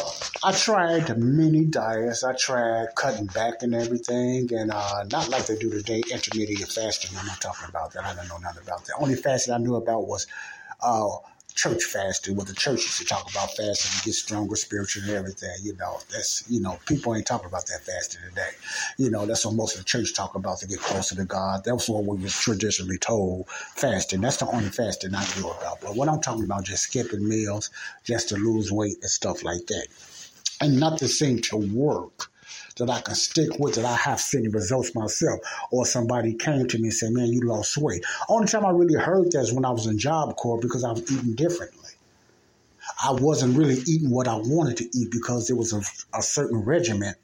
[0.44, 2.24] I tried many diets.
[2.24, 7.16] I tried cutting back and everything, and uh, not like they do today, intermediate fasting.
[7.16, 8.06] I'm not talking about that.
[8.06, 8.94] I don't know nothing about that.
[9.00, 10.26] Only fasting I knew about was
[10.82, 11.10] uh,
[11.58, 15.18] church fasting, what the church used to talk about fasting to get stronger spiritually and
[15.18, 15.56] everything.
[15.64, 18.52] You know, that's you know, people ain't talking about that fasting today.
[18.98, 21.64] You know, that's what most of the church talk about to get closer to God.
[21.66, 24.22] That's what we was traditionally told fasting.
[24.22, 25.82] That's the only fasting I knew about.
[25.82, 27.72] But what I'm talking about just skipping meals
[28.04, 29.88] just to lose weight and stuff like that.
[30.62, 32.32] And nothing seemed to work
[32.78, 35.40] that I can stick with, that I have seen results myself,
[35.72, 38.04] or somebody came to me and said, Man, you lost weight.
[38.30, 40.92] Only time I really heard that is when I was in Job Corps because I
[40.92, 41.92] was eating differently.
[43.04, 45.82] I wasn't really eating what I wanted to eat because there was a,
[46.18, 47.18] a certain regiment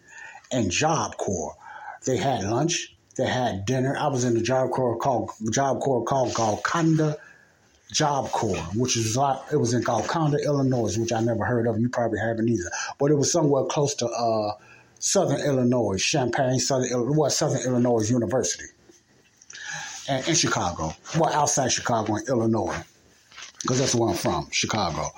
[0.52, 1.56] in Job Corps.
[2.06, 3.96] They had lunch, they had dinner.
[3.98, 7.18] I was in the Job Corps called Job Corps called Golconda
[7.92, 9.16] Job Corps, which is
[9.52, 11.80] it was in Golconda, Illinois, which I never heard of.
[11.80, 14.54] You probably haven't either, but it was somewhere close to uh,
[15.06, 18.64] Southern Illinois, Champaign, Southern Illinois, Southern Illinois University,
[20.08, 22.82] and in Chicago, well, outside Chicago in Illinois,
[23.62, 25.12] because that's where I'm from, Chicago.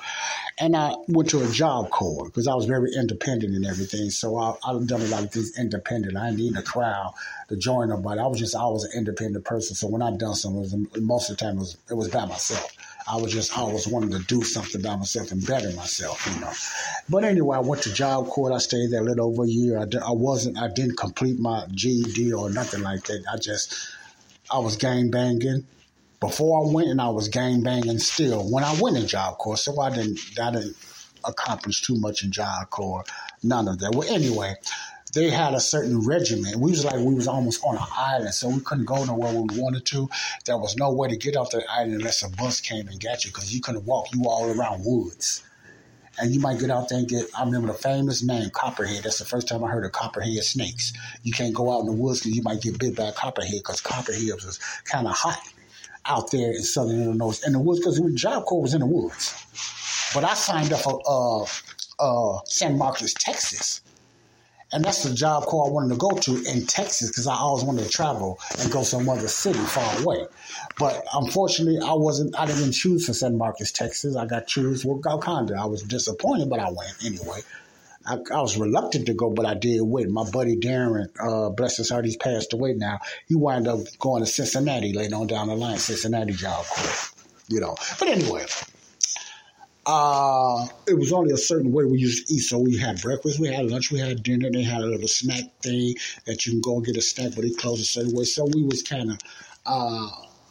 [0.57, 4.09] And I went to a job corps because I was very independent and everything.
[4.09, 6.17] So I've done a lot of things independent.
[6.17, 7.13] I didn't need a crowd
[7.49, 8.19] to join nobody.
[8.21, 9.75] I was just always an independent person.
[9.75, 12.71] So when I done something, most of the time it was, it was by myself.
[13.07, 16.51] I was just always wanting to do something by myself and better myself, you know.
[17.07, 18.51] But anyway, I went to Job Corps.
[18.51, 19.77] I stayed there a little over a year.
[19.77, 23.23] I, I wasn't, I didn't complete my GED or nothing like that.
[23.31, 23.91] I just,
[24.51, 25.67] I was gang banging
[26.19, 29.57] before I went, and I was gang banging still when I went in Job Corps.
[29.57, 30.75] So I didn't, I didn't
[31.23, 33.03] accomplish too much in Job Corps.
[33.43, 33.93] None of that.
[33.93, 34.55] Well, anyway,
[35.15, 36.57] they had a certain regiment.
[36.57, 39.59] We was like we was almost on an island, so we couldn't go nowhere we
[39.59, 40.09] wanted to.
[40.43, 43.23] There was no way to get off the island unless a bus came and got
[43.23, 44.13] you, because you couldn't walk.
[44.13, 45.41] You all around woods,
[46.19, 47.27] and you might get out there and get.
[47.33, 49.03] I remember the famous name Copperhead.
[49.03, 50.91] That's the first time I heard of Copperhead snakes.
[51.23, 53.59] You can't go out in the woods because you might get bit by a Copperhead,
[53.59, 55.39] because Copperhead was kind of hot
[56.07, 58.85] out there in southern Illinois in the woods because the Job Corps was in the
[58.85, 59.33] woods.
[60.13, 61.45] But I signed up for uh,
[61.99, 63.81] uh, San Marcos, Texas
[64.71, 67.63] and that's the job corps I wanted to go to in Texas because I always
[67.63, 70.25] wanted to travel and go some other city far away.
[70.77, 72.37] But unfortunately, I wasn't.
[72.37, 74.15] I didn't choose for San Marcos, Texas.
[74.15, 75.55] I got choose for Golconda.
[75.59, 77.41] I was disappointed, but I went anyway.
[78.07, 80.11] I, I, was reluctant to go, but I did win.
[80.11, 82.99] My buddy Darren, uh, bless his heart, he's passed away now.
[83.27, 86.65] He wound up going to Cincinnati later on down the line, Cincinnati job.
[87.47, 88.45] You know, but anyway,
[89.85, 92.39] uh, it was only a certain way we used to eat.
[92.39, 94.49] So we had breakfast, we had lunch, we had dinner.
[94.51, 95.95] They had a little snack thing
[96.25, 98.23] that you can go and get a snack, but it closed a certain way.
[98.23, 99.17] So we was kind of
[99.65, 100.09] uh,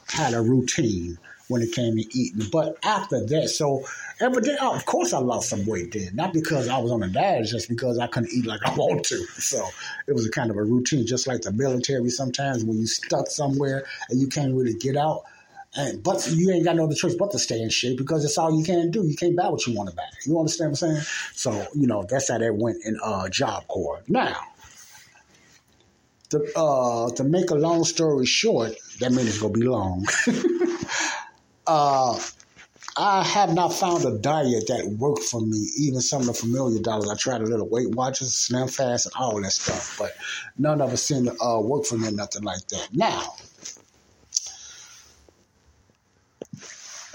[0.08, 1.18] had a routine
[1.48, 2.48] when it came to eating.
[2.50, 3.84] But after that, so
[4.20, 6.10] every day, oh, of course, I lost some weight then.
[6.14, 9.04] Not because I was on a diet, just because I couldn't eat like I want
[9.06, 9.16] to.
[9.16, 9.66] So
[10.06, 12.08] it was a kind of a routine, just like the military.
[12.10, 15.24] Sometimes when you stuck somewhere and you can't really get out
[15.76, 18.38] And but you ain't got no other choice but to stay in shape because it's
[18.38, 19.04] all you can do.
[19.04, 20.04] You can't buy what you want to buy.
[20.24, 21.02] You understand what I'm saying?
[21.32, 24.02] So you know that's how that went in uh, Job Corps.
[24.06, 24.36] Now,
[26.30, 30.06] to uh, to make a long story short, that means it's gonna be long.
[31.66, 32.20] uh,
[32.96, 35.66] I have not found a diet that worked for me.
[35.78, 39.14] Even some of the familiar diets, I tried a little Weight Watchers, Slim Fast, and
[39.16, 40.12] all that stuff, but
[40.56, 42.12] none of it seemed to uh, work for me.
[42.12, 42.88] Nothing like that.
[42.92, 43.34] Now,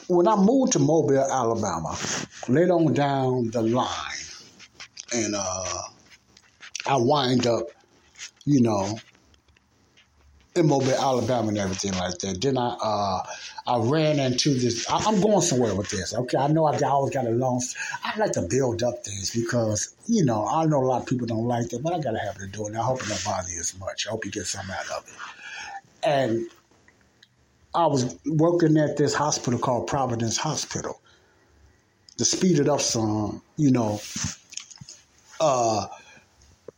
[0.10, 1.96] when I moved to Mobile, Alabama,
[2.48, 3.88] later on down the line,
[5.14, 5.82] and uh,
[6.88, 7.68] I wind up,
[8.44, 8.98] you know,
[10.56, 12.42] in Mobile, Alabama, and everything like that.
[12.42, 13.24] Then I uh,
[13.68, 14.90] I ran into this.
[14.90, 16.16] I, am going somewhere with this.
[16.16, 17.62] Okay, I know I, I always got a long.
[18.04, 21.28] I like to build up things because you know I know a lot of people
[21.28, 22.76] don't like that, but I gotta have to do it.
[22.76, 24.08] I hope it don't bother you as much.
[24.08, 25.14] I hope you get something out of it.
[26.02, 26.48] And
[27.76, 31.02] I was working at this hospital called Providence Hospital.
[32.18, 34.02] To speed it up some, you know,
[35.40, 35.88] uh,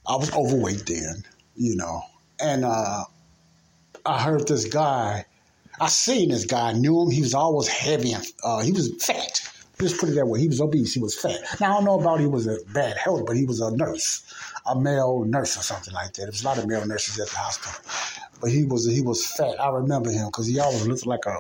[0.08, 1.24] I was overweight then,
[1.56, 2.04] you know,
[2.40, 3.06] and uh,
[4.06, 5.26] I heard this guy.
[5.80, 7.10] I seen this guy, knew him.
[7.10, 9.42] He was always heavy and uh, he was fat.
[9.80, 10.40] Just put it that way.
[10.40, 10.94] He was obese.
[10.94, 11.40] He was fat.
[11.60, 14.24] Now I don't know about he was a bad health, but he was a nurse,
[14.68, 16.22] a male nurse or something like that.
[16.22, 17.82] There was a lot of male nurses at the hospital,
[18.42, 19.60] but he was he was fat.
[19.62, 21.40] I remember him because he always looked like a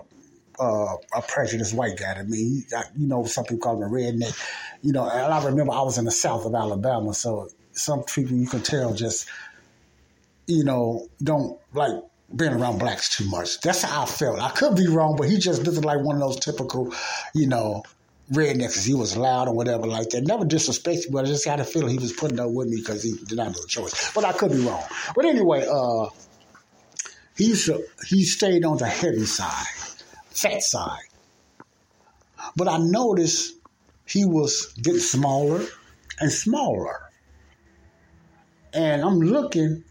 [0.60, 2.64] uh, a prejudiced white guy to me.
[2.96, 4.38] you know, some people call him a redneck.
[4.82, 8.36] You know, and I remember I was in the south of Alabama, so some people
[8.36, 9.28] you can tell just,
[10.48, 11.94] you know, don't like
[12.36, 13.60] being around blacks too much.
[13.62, 14.40] That's how I felt.
[14.40, 16.94] I could be wrong, but he just looked like one of those typical,
[17.34, 17.84] you know,
[18.32, 18.86] rednecks.
[18.86, 20.26] He was loud or whatever like that.
[20.26, 23.04] Never disrespected, but I just had a feeling he was putting up with me because
[23.04, 24.14] he did not have a choice.
[24.14, 24.84] But I could be wrong.
[25.16, 26.08] But anyway, uh,
[27.42, 29.66] he used to, he stayed on the heavy side,
[30.30, 31.00] fat side.
[32.56, 33.56] But I noticed
[34.06, 35.66] he was getting smaller
[36.20, 37.02] and smaller.
[38.74, 39.84] And I'm looking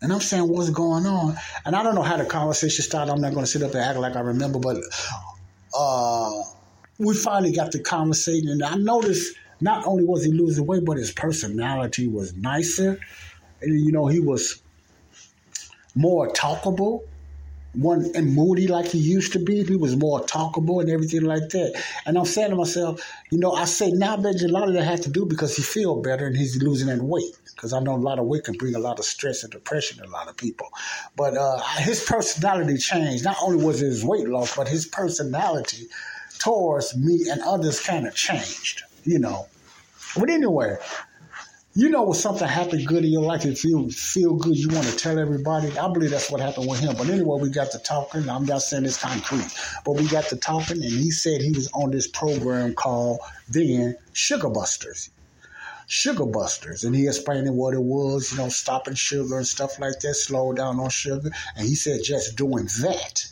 [0.00, 1.36] and I'm saying, what's going on?
[1.66, 3.10] And I don't know how the conversation started.
[3.10, 4.76] I'm not going to sit up and act like I remember, but
[5.76, 6.42] uh,
[6.98, 8.50] we finally got the conversation.
[8.50, 13.00] And I noticed not only was he losing weight, but his personality was nicer.
[13.60, 14.62] And, you know, he was
[15.94, 17.02] more talkable
[17.74, 19.64] one and moody like he used to be.
[19.64, 21.82] He was more talkable and everything like that.
[22.06, 24.84] And I'm saying to myself, you know, I say now that a lot of that
[24.84, 27.36] has to do because he feel better and he's losing that weight.
[27.54, 29.98] Because I know a lot of weight can bring a lot of stress and depression
[29.98, 30.68] to a lot of people.
[31.16, 33.24] But uh, his personality changed.
[33.24, 35.86] Not only was his weight loss, but his personality
[36.38, 38.82] towards me and others kind of changed.
[39.04, 39.48] You know.
[40.16, 40.76] But anyway,
[41.76, 44.86] you know when something happened good in your life, you feel feel good, you want
[44.86, 45.76] to tell everybody.
[45.76, 46.94] I believe that's what happened with him.
[46.96, 48.28] But anyway, we got to talking.
[48.28, 49.48] I'm not saying it's concrete,
[49.84, 53.96] but we got to talking, and he said he was on this program called then
[54.12, 55.10] Sugar Busters.
[55.86, 59.98] Sugar Busters, and he explained what it was, you know, stopping sugar and stuff like
[60.00, 61.30] that, slow down on sugar.
[61.56, 63.26] And he said just doing that,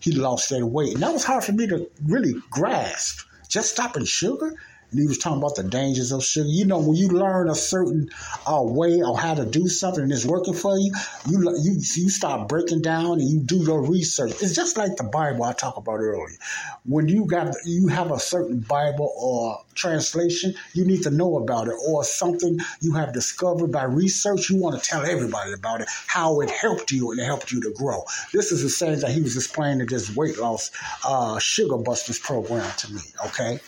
[0.00, 0.94] he lost that weight.
[0.94, 3.26] And that was hard for me to really grasp.
[3.48, 4.54] Just stopping sugar,
[4.92, 6.48] and he was talking about the dangers of sugar.
[6.48, 8.10] You know, when you learn a certain
[8.46, 10.92] uh, way or how to do something and it's working for you,
[11.28, 14.32] you you you start breaking down and you do your research.
[14.42, 16.36] It's just like the Bible I talked about earlier.
[16.84, 21.68] When you got you have a certain Bible or translation, you need to know about
[21.68, 24.50] it or something you have discovered by research.
[24.50, 27.62] You want to tell everybody about it, how it helped you and it helped you
[27.62, 28.04] to grow.
[28.32, 30.70] This is the same that he was explaining this weight loss
[31.04, 33.00] uh, sugar busters program to me.
[33.26, 33.58] Okay.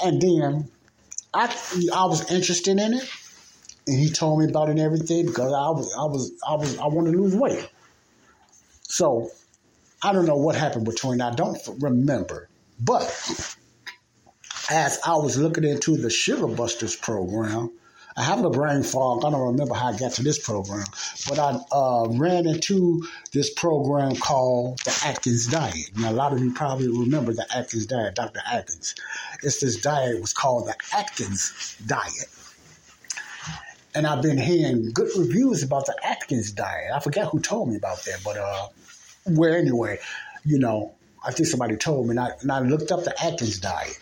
[0.00, 0.70] And then
[1.32, 1.44] I
[1.94, 3.08] I was interested in it,
[3.86, 6.78] and he told me about it and everything because I was I was I was
[6.78, 7.68] I wanted to lose weight.
[8.82, 9.30] So
[10.02, 11.20] I don't know what happened between.
[11.20, 12.48] I don't remember,
[12.80, 13.04] but
[14.70, 17.70] as I was looking into the Sugar Busters program,
[18.18, 19.26] I have a brain fog.
[19.26, 20.86] I don't remember how I got to this program,
[21.28, 25.90] but I uh, ran into this program called the Atkins Diet.
[25.96, 28.40] Now, a lot of you probably remember the Atkins Diet, Dr.
[28.50, 28.94] Atkins.
[29.42, 32.28] It's this diet it was called the Atkins Diet.
[33.94, 36.92] And I've been hearing good reviews about the Atkins diet.
[36.94, 38.68] I forget who told me about that, but uh,
[39.26, 39.98] well, anyway,
[40.44, 43.58] you know, I think somebody told me, and I, and I looked up the Atkins
[43.58, 43.98] diet,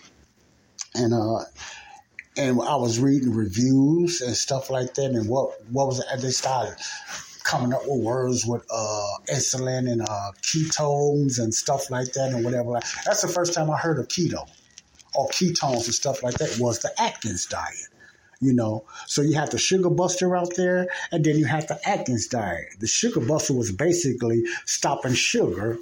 [0.94, 1.44] and uh,
[2.36, 6.06] and I was reading reviews and stuff like that, and what what was it?
[6.20, 6.76] They started
[7.42, 12.44] coming up with words with uh, insulin and uh, ketones and stuff like that, and
[12.44, 12.72] whatever.
[13.04, 14.48] That's the first time I heard of keto
[15.14, 16.58] or ketones and stuff like that.
[16.58, 17.88] Was the Atkins diet?
[18.40, 21.78] You know, so you have the sugar buster out there, and then you have the
[21.88, 22.66] Atkins diet.
[22.80, 25.78] The sugar buster was basically stopping sugar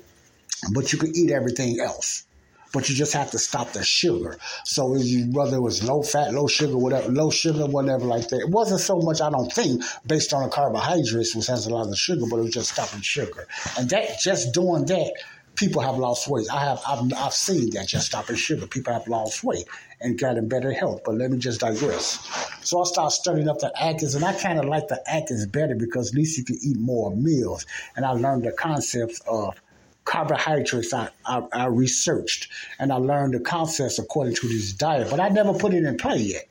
[0.71, 2.25] but you could eat everything else.
[2.73, 4.39] But you just have to stop the sugar.
[4.65, 4.97] So
[5.31, 8.41] whether it was low fat, low sugar, whatever, low sugar, whatever like that.
[8.41, 11.89] It wasn't so much, I don't think, based on the carbohydrates, which has a lot
[11.89, 13.47] of sugar, but it was just stopping sugar.
[13.79, 15.13] And that just doing that
[15.57, 16.47] people have lost weight.
[16.53, 18.67] I have I've, I've seen that just stopping sugar.
[18.67, 19.67] People have lost weight
[20.01, 21.03] and gotten better health.
[21.05, 22.19] But let me just digress.
[22.63, 25.75] So I started studying up the Atkins, and I kind of like the Atkins better
[25.75, 27.67] because at least you can eat more meals.
[27.97, 29.61] And I learned the concepts of
[30.05, 32.49] carbohydrates I, I, I researched
[32.79, 35.97] and I learned the concepts according to this diet, but I never put it in
[35.97, 36.49] play yet.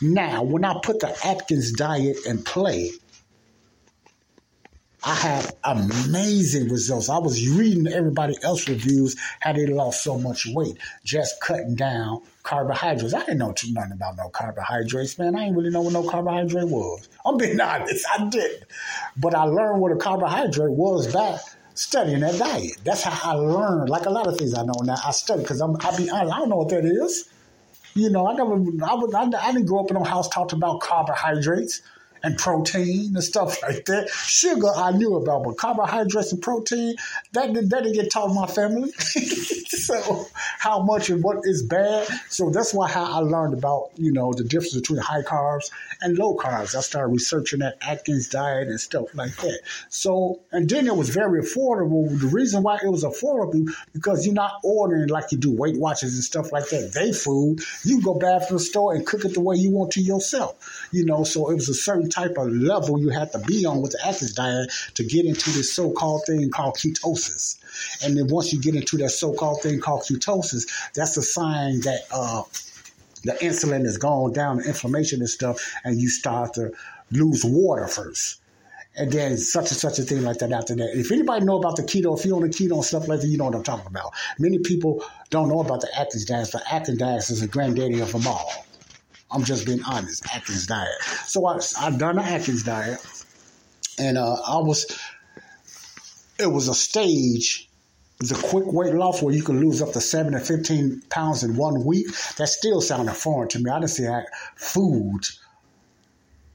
[0.00, 2.90] Now, when I put the Atkins diet in play,
[5.06, 7.08] I had amazing results.
[7.08, 12.22] I was reading everybody else reviews how they lost so much weight just cutting down
[12.42, 13.14] carbohydrates.
[13.14, 15.36] I didn't know too nothing about no carbohydrates, man.
[15.36, 17.08] I didn't really know what no carbohydrate was.
[17.24, 18.64] I'm being honest, I didn't.
[19.16, 21.38] But I learned what a carbohydrate was by
[21.76, 22.78] studying that diet.
[22.84, 23.88] That's how I learned.
[23.88, 25.76] Like a lot of things I know now, I study because I'm.
[25.80, 27.28] I be honest, I don't know what that is.
[27.94, 28.54] You know, I never.
[28.84, 31.82] I, I, I didn't grow up in a house talked about carbohydrates
[32.26, 34.08] and protein and stuff like that.
[34.10, 36.96] Sugar I knew about, but carbohydrates and protein
[37.32, 38.90] that that didn't get taught my family.
[39.68, 40.26] so
[40.58, 42.08] how much and what is bad.
[42.28, 45.70] So that's why how I learned about you know the difference between high carbs
[46.02, 46.74] and low carbs.
[46.74, 49.60] I started researching that Atkins diet and stuff like that.
[49.88, 52.08] So and then it was very affordable.
[52.20, 56.14] The reason why it was affordable because you're not ordering like you do Weight Watchers
[56.14, 56.92] and stuff like that.
[56.92, 59.92] They food you go back to the store and cook it the way you want
[59.92, 60.88] to yourself.
[60.90, 63.82] You know, so it was a certain type of level you have to be on
[63.82, 67.58] with the Atkins diet to get into this so-called thing called ketosis.
[68.02, 70.64] And then once you get into that so-called thing called ketosis,
[70.94, 72.42] that's a sign that uh,
[73.24, 76.72] the insulin is gone down, the inflammation and stuff, and you start to
[77.10, 78.40] lose water first
[78.96, 80.96] and then such and such a thing like that after that.
[80.98, 83.26] If anybody know about the keto, if you're on the keto and stuff like that,
[83.26, 84.12] you know what I'm talking about.
[84.38, 88.12] Many people don't know about the Atkins diet, but Atkins diet is the granddaddy of
[88.12, 88.65] them all.
[89.30, 90.24] I'm just being honest.
[90.34, 91.00] Atkins diet.
[91.26, 93.00] So I I done the Atkins diet,
[93.98, 94.86] and uh, I was.
[96.38, 97.68] It was a stage.
[98.30, 101.56] A quick weight loss where you can lose up to seven to fifteen pounds in
[101.56, 102.06] one week.
[102.36, 103.70] That still sounded foreign to me.
[103.70, 104.22] I didn't see how
[104.54, 105.20] food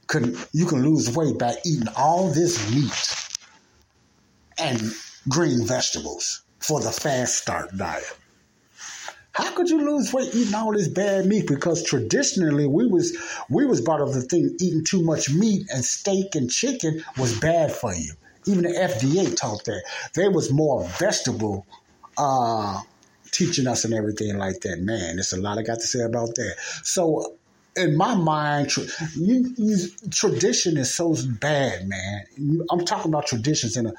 [0.07, 3.15] could you can lose weight by eating all this meat
[4.57, 4.82] and
[5.30, 8.17] green vegetables for the fast start diet.
[9.34, 11.48] How could you lose weight eating all this bad meat?
[11.48, 13.18] Because traditionally we was
[13.50, 17.40] we was brought up the thing eating too much meat and steak and chicken was
[17.40, 18.14] bad for you.
[18.46, 19.84] Even the FDA taught that.
[20.16, 21.66] They was more vegetable
[22.18, 22.82] uh,
[23.32, 24.80] teaching us and everything like that.
[24.80, 26.56] Man, there's a lot I got to say about that.
[26.84, 27.38] So
[27.76, 28.84] in my mind, tra-
[29.15, 29.78] you, you,
[30.09, 32.24] tradition is so bad, man.
[32.69, 33.93] I'm talking about traditions in, a,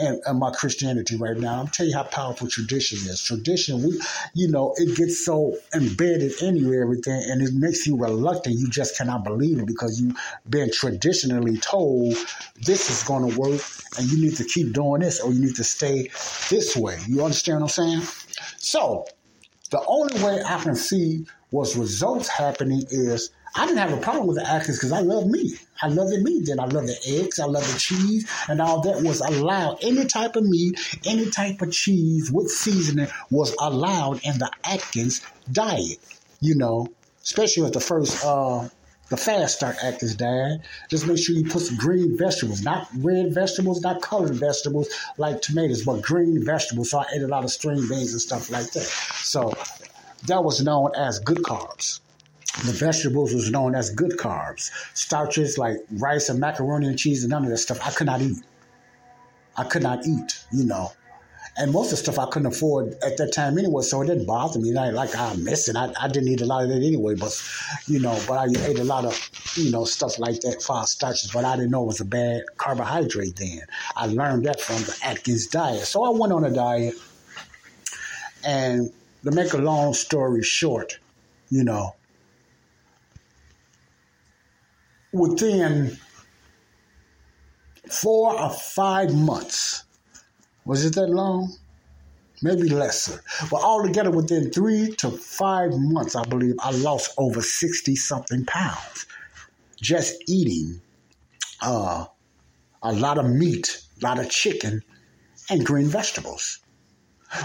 [0.00, 1.60] in, in, my Christianity right now.
[1.60, 3.22] I'm telling you how powerful tradition is.
[3.22, 4.00] Tradition, we,
[4.34, 8.56] you know, it gets so embedded in you, everything, and it makes you reluctant.
[8.56, 10.16] You just cannot believe it because you've
[10.48, 12.14] been traditionally told
[12.62, 13.60] this is going to work,
[13.98, 16.08] and you need to keep doing this, or you need to stay
[16.48, 16.96] this way.
[17.06, 18.02] You understand what I'm saying?
[18.56, 19.06] So,
[19.70, 24.26] the only way I can see what's results happening is I didn't have a problem
[24.26, 25.58] with the Atkins because I love meat.
[25.80, 26.46] I love the meat.
[26.46, 27.38] Then I love the eggs.
[27.40, 29.78] I love the cheese, and all that was allowed.
[29.82, 35.22] Any type of meat, any type of cheese with seasoning was allowed in the Atkins
[35.50, 35.98] diet.
[36.40, 36.88] You know,
[37.22, 38.68] especially with the first uh,
[39.08, 40.60] the fast start Atkins diet.
[40.90, 45.40] Just make sure you put some green vegetables, not red vegetables, not colored vegetables like
[45.40, 46.90] tomatoes, but green vegetables.
[46.90, 48.82] So I ate a lot of string beans and stuff like that.
[48.82, 49.52] So
[50.26, 52.00] that was known as good carbs.
[52.64, 54.70] The vegetables was known as good carbs.
[54.94, 58.20] Starches like rice and macaroni and cheese and none of that stuff I could not
[58.20, 58.38] eat.
[59.56, 60.92] I could not eat, you know.
[61.56, 64.26] And most of the stuff I couldn't afford at that time anyway, so it didn't
[64.26, 64.70] bother me.
[64.70, 65.76] Not like ah, I missed it.
[65.76, 67.32] I, I didn't eat a lot of that anyway, but
[67.86, 71.32] you know, but I ate a lot of, you know, stuff like that, fast starches,
[71.32, 73.62] but I didn't know it was a bad carbohydrate then.
[73.96, 75.84] I learned that from the Atkins diet.
[75.84, 76.94] So I went on a diet
[78.44, 78.92] and
[79.24, 80.98] to make a long story short,
[81.50, 81.94] you know,
[85.12, 85.98] within
[87.90, 89.84] four or five months,
[90.64, 91.54] was it that long?
[92.40, 93.20] Maybe lesser.
[93.50, 99.06] But altogether, within three to five months, I believe I lost over 60 something pounds
[99.80, 100.80] just eating
[101.62, 102.04] uh,
[102.82, 104.82] a lot of meat, a lot of chicken,
[105.50, 106.60] and green vegetables.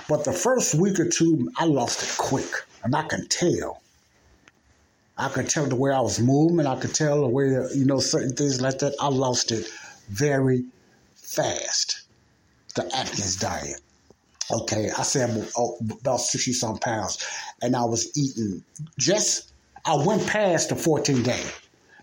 [0.07, 2.51] But the first week or two, I lost it quick,
[2.83, 3.81] and I can tell.
[5.17, 6.65] I could tell the way I was moving.
[6.65, 8.95] I could tell the way, you know, certain things like that.
[8.99, 9.67] I lost it
[10.09, 10.65] very
[11.15, 12.01] fast.
[12.75, 13.81] The Atkins diet.
[14.51, 17.25] Okay, I said oh, about 60 some pounds.
[17.61, 18.63] And I was eating
[18.97, 19.53] just,
[19.85, 21.43] I went past the 14 day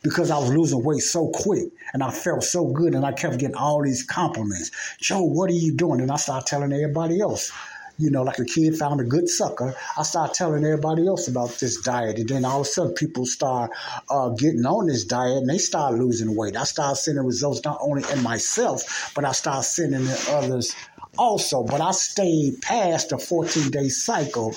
[0.02, 3.38] because I was losing weight so quick and I felt so good and I kept
[3.38, 4.70] getting all these compliments.
[4.98, 6.00] Joe, what are you doing?
[6.00, 7.52] And I started telling everybody else.
[8.00, 9.74] You know, like a kid found a good sucker.
[9.98, 12.18] I start telling everybody else about this diet.
[12.18, 13.72] And then all of a sudden people start
[14.08, 16.56] uh, getting on this diet and they start losing weight.
[16.56, 20.74] I start seeing results not only in myself, but I start seeing in others
[21.18, 21.62] also.
[21.62, 24.54] But I stayed past the 14 day cycle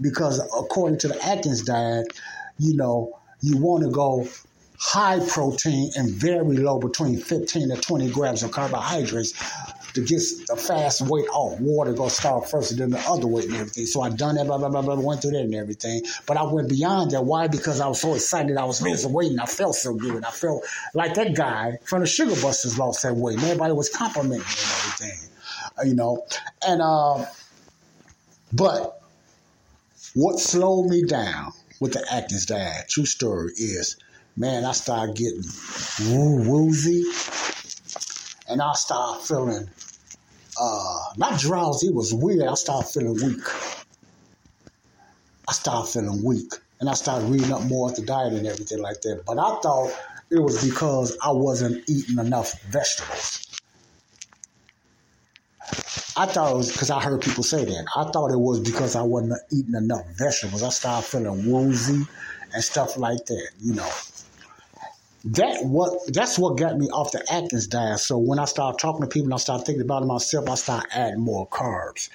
[0.00, 2.06] because according to the Atkins diet,
[2.58, 4.26] you know, you want to go
[4.78, 9.32] high protein and very low, between 15 to 20 grams of carbohydrates
[9.94, 11.58] to get the fast weight off.
[11.60, 13.86] Water gonna start first and then the other weight and everything.
[13.86, 16.02] So I done that, blah, blah, blah, blah, went through that and everything.
[16.26, 17.24] But I went beyond that.
[17.24, 17.48] Why?
[17.48, 18.56] Because I was so excited.
[18.56, 20.24] I was losing weight and I felt so good.
[20.24, 20.64] I felt
[20.94, 23.36] like that guy from the Sugar Busters lost that weight.
[23.36, 25.30] And everybody was complimenting me and everything,
[25.78, 26.26] uh, you know.
[26.66, 27.26] And, uh,
[28.52, 29.02] but
[30.14, 33.96] what slowed me down with the Atkins diet, true story, is
[34.38, 35.42] man, I started getting
[36.06, 37.04] woo woozy,
[38.48, 39.68] and I started feeling
[40.60, 41.88] uh, not drowsy.
[41.88, 42.46] It was weird.
[42.46, 43.44] I started feeling weak.
[45.48, 48.80] I started feeling weak, and I started reading up more at the diet and everything
[48.80, 49.24] like that.
[49.26, 49.92] But I thought
[50.30, 53.44] it was because I wasn't eating enough vegetables.
[56.16, 57.86] I thought it was because I heard people say that.
[57.96, 60.62] I thought it was because I wasn't eating enough vegetables.
[60.62, 62.04] I started feeling woozy
[62.52, 63.90] and stuff like that, you know
[65.24, 67.98] that what that's what got me off the Atkins diet.
[68.00, 70.86] So when I start talking to people and I started thinking about myself, I start
[70.92, 72.08] adding more carbs.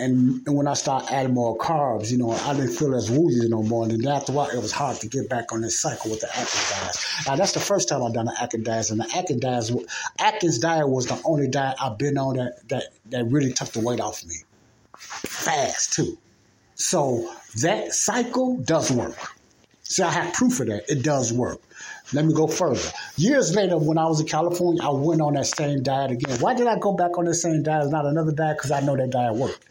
[0.00, 3.48] And, and when I start adding more carbs, you know, I didn't feel as woozy
[3.48, 3.82] no more.
[3.82, 6.20] And then after a while, it was hard to get back on this cycle with
[6.20, 6.96] the Atkins diet.
[7.26, 8.90] Now, that's the first time I've done the Atkins diet.
[8.90, 9.72] And the Atkins diet,
[10.20, 13.80] Atkins diet was the only diet I've been on that, that, that really took the
[13.80, 14.36] weight off me.
[14.96, 16.16] Fast, too.
[16.76, 19.16] So that cycle does work.
[19.82, 20.88] See, I have proof of that.
[20.88, 21.60] It does work.
[22.12, 22.90] Let me go further.
[23.16, 26.38] Years later, when I was in California, I went on that same diet again.
[26.40, 27.84] Why did I go back on the same diet?
[27.84, 29.64] It's not another diet because I know that diet worked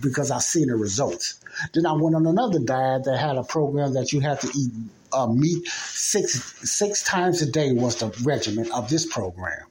[0.00, 1.40] because I seen the results.
[1.72, 4.72] Then I went on another diet that had a program that you had to eat
[5.12, 9.66] uh, meat six six times a day was the regimen of this program.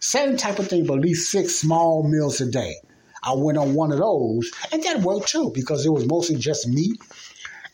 [0.00, 2.76] Same type of thing, but at least six small meals a day.
[3.22, 6.68] I went on one of those, and that worked too because it was mostly just
[6.68, 7.00] meat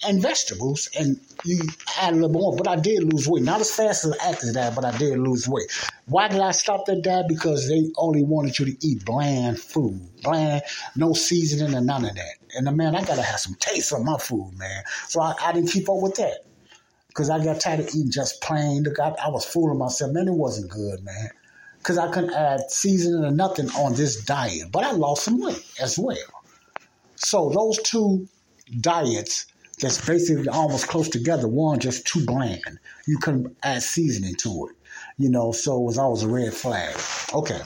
[0.07, 1.61] and vegetables, and you
[2.01, 2.57] add a little more.
[2.57, 5.49] But I did lose weight, not as fast as Atkins that, but I did lose
[5.49, 5.71] weight.
[6.07, 7.27] Why did I stop that diet?
[7.29, 10.63] Because they only wanted you to eat bland food, bland,
[10.97, 12.35] no seasoning and none of that.
[12.57, 14.83] And the man, I gotta have some taste on my food, man.
[15.09, 16.45] So I, I didn't keep up with that
[17.09, 18.85] because I got tired of eating just plain.
[18.85, 20.29] Look, I, I was fooling myself, man.
[20.29, 21.31] It wasn't good, man.
[21.79, 25.65] Because I couldn't add seasoning or nothing on this diet, but I lost some weight
[25.81, 26.17] as well.
[27.17, 28.29] So those two
[28.81, 29.47] diets
[29.81, 31.49] that's basically almost close together.
[31.49, 32.79] One just too bland.
[33.07, 34.77] You couldn't add seasoning to it,
[35.19, 35.53] you know.
[35.53, 36.97] So it was always a red flag.
[37.35, 37.61] Okay,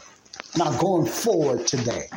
[0.57, 2.09] now going forward today.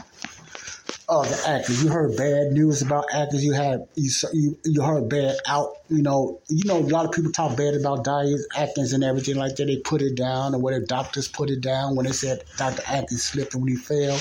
[1.09, 1.81] Uh, the actors.
[1.81, 3.41] You heard bad news about actors.
[3.41, 5.77] You had you you, you heard bad out.
[5.87, 9.37] You know you know a lot of people talk bad about diet Atkins and everything
[9.37, 9.67] like that.
[9.67, 12.83] They put it down, or whether doctors put it down when they said Dr.
[12.87, 14.19] Atkins slipped and when he fell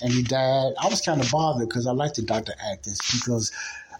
[0.00, 0.72] and he died.
[0.82, 2.54] I was kind of bothered because I liked the Dr.
[2.68, 3.52] Atkins because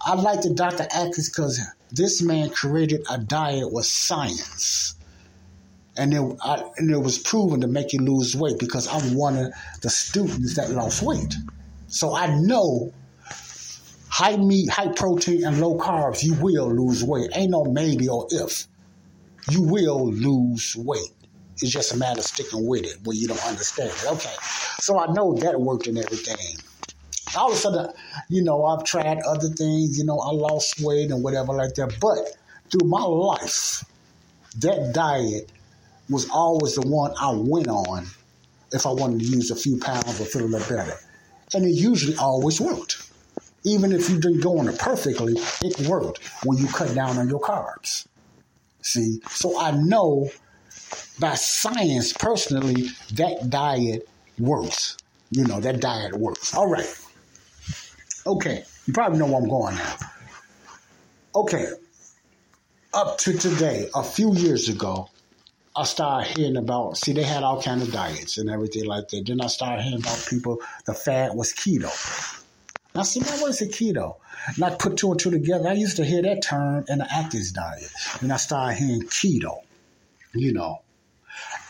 [0.05, 0.87] I like the Dr.
[0.93, 4.95] Atkins because this man created a diet with science.
[5.97, 9.39] And it, I, and it was proven to make you lose weight because I'm one
[9.39, 11.35] of the students that lost weight.
[11.87, 12.93] So I know
[14.11, 17.31] high meat, high protein, and low carbs, you will lose weight.
[17.35, 18.67] Ain't no maybe or if.
[19.51, 21.13] You will lose weight.
[21.63, 24.07] It's just a matter of sticking with it when you don't understand it.
[24.07, 24.35] Okay.
[24.81, 26.59] So I know that worked and everything
[27.37, 27.89] all of a sudden,
[28.29, 31.97] you know, I've tried other things, you know, I lost weight and whatever like that.
[32.01, 32.37] But
[32.71, 33.85] through my life,
[34.59, 35.51] that diet
[36.09, 38.07] was always the one I went on
[38.73, 40.97] if I wanted to use a few pounds or feel a little better.
[41.55, 43.11] And it usually always worked.
[43.65, 47.29] Even if you didn't go on it perfectly, it worked when you cut down on
[47.29, 48.07] your carbs.
[48.83, 49.21] See?
[49.31, 50.29] So I know
[51.19, 54.07] by science personally that diet
[54.39, 54.97] works.
[55.31, 56.55] You know, that diet works.
[56.55, 56.87] All right.
[58.27, 59.97] Okay, you probably know where I'm going now.
[61.35, 61.67] Okay,
[62.95, 65.09] up to today, a few years ago,
[65.77, 66.97] I started hearing about.
[66.97, 69.27] See, they had all kind of diets and everything like that.
[69.27, 70.61] Then I started hearing about people.
[70.87, 71.91] The fad was keto.
[72.95, 74.19] I said, man, what is a keto?
[74.55, 75.69] And I put two and two together.
[75.69, 77.91] I used to hear that term in the Atkins diet.
[78.21, 79.63] And I started hearing keto,
[80.33, 80.84] you know.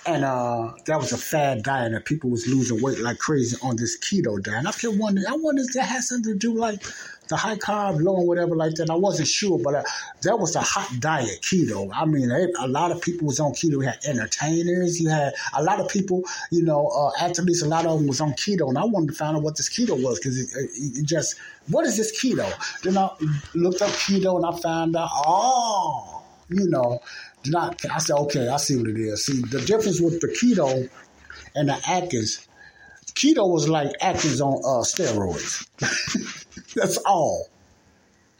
[0.06, 3.76] And uh, that was a fad diet, and people was losing weight like crazy on
[3.76, 4.58] this keto diet.
[4.58, 6.82] And I kept wondering, I wonder if that has something to do like
[7.28, 8.90] the high carb, low, and whatever like that.
[8.90, 9.82] I wasn't sure, but uh,
[10.22, 11.90] that was a hot diet, keto.
[11.92, 13.78] I mean, a lot of people was on keto.
[13.78, 15.00] We had entertainers.
[15.00, 17.62] You had a lot of people, you know, uh, athletes.
[17.62, 19.70] A lot of them was on keto, and I wanted to find out what this
[19.70, 21.36] keto was because it, it, it just
[21.68, 22.50] what is this keto?
[22.82, 23.08] Then I
[23.54, 27.00] looked up keto, and I found out, oh, you know,
[27.46, 27.84] not.
[27.90, 29.26] I said, okay, I see what it is.
[29.26, 30.88] See, the difference with the keto
[31.54, 32.46] and the Atkins.
[33.14, 35.66] Keto was like Atkins on uh, steroids.
[36.74, 37.48] That's all.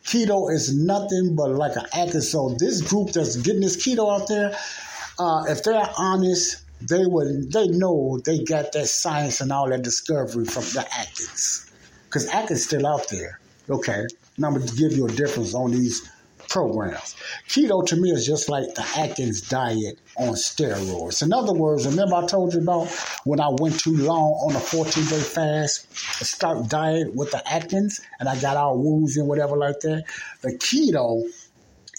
[0.04, 2.30] Keto is nothing but like an Atkins.
[2.30, 4.54] So this group that's getting this keto out there,
[5.18, 9.82] uh, if they're honest, they would they know they got that science and all that
[9.82, 11.70] discovery from the Atkins.
[12.06, 13.40] Because Atkins still out there.
[13.70, 14.04] Okay.
[14.36, 16.08] Now I'm gonna give you a difference on these
[16.54, 17.16] programs.
[17.48, 21.20] Keto to me is just like the Atkins diet on steroids.
[21.20, 22.86] In other words, remember I told you about
[23.24, 25.92] when I went too long on a 14 day fast,
[26.24, 30.04] start diet with the Atkins, and I got all woozy and whatever like that.
[30.42, 31.24] The keto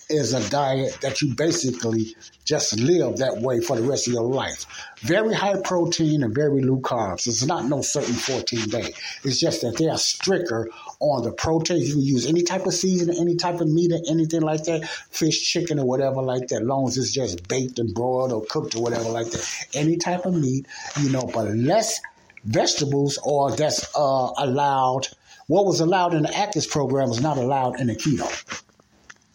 [0.09, 4.23] is a diet that you basically just live that way for the rest of your
[4.23, 4.65] life.
[4.99, 7.27] Very high protein and very low carbs.
[7.27, 8.93] It's not no certain 14 day.
[9.23, 11.81] It's just that they are stricter on the protein.
[11.81, 14.87] You can use any type of seasoning, any type of meat, or anything like that,
[14.87, 18.75] fish, chicken, or whatever like that, long as it's just baked and broiled or cooked
[18.75, 19.67] or whatever like that.
[19.73, 20.67] Any type of meat,
[20.99, 21.99] you know, but less
[22.43, 25.07] vegetables or that's uh, allowed.
[25.47, 28.61] What was allowed in the Atkins program was not allowed in the keto.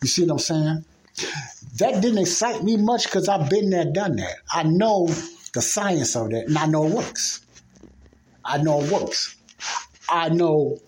[0.02, 0.84] You see what I'm saying?
[1.76, 4.36] That didn't excite me much because I've been there, done that.
[4.50, 5.06] I know
[5.52, 7.44] the science of that, and I know it works.
[8.44, 9.36] I know it works.
[10.08, 10.78] I know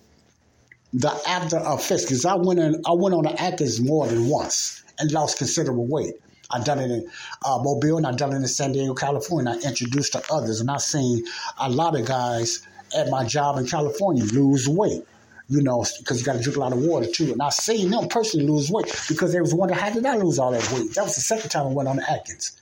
[0.94, 4.82] the after effects because I went in, I went on the Atkins more than once
[4.98, 6.14] and lost considerable weight.
[6.50, 7.08] I've done it in
[7.44, 9.52] uh, Mobile and I've done it in San Diego, California.
[9.52, 11.24] I introduced to others, and I've seen
[11.58, 15.04] a lot of guys at my job in California lose weight
[15.48, 17.32] you know, because you got to drink a lot of water too.
[17.32, 20.38] And I seen them personally lose weight because they was wondering how did I lose
[20.38, 20.94] all that weight.
[20.94, 22.58] That was the second time I went on the Atkins.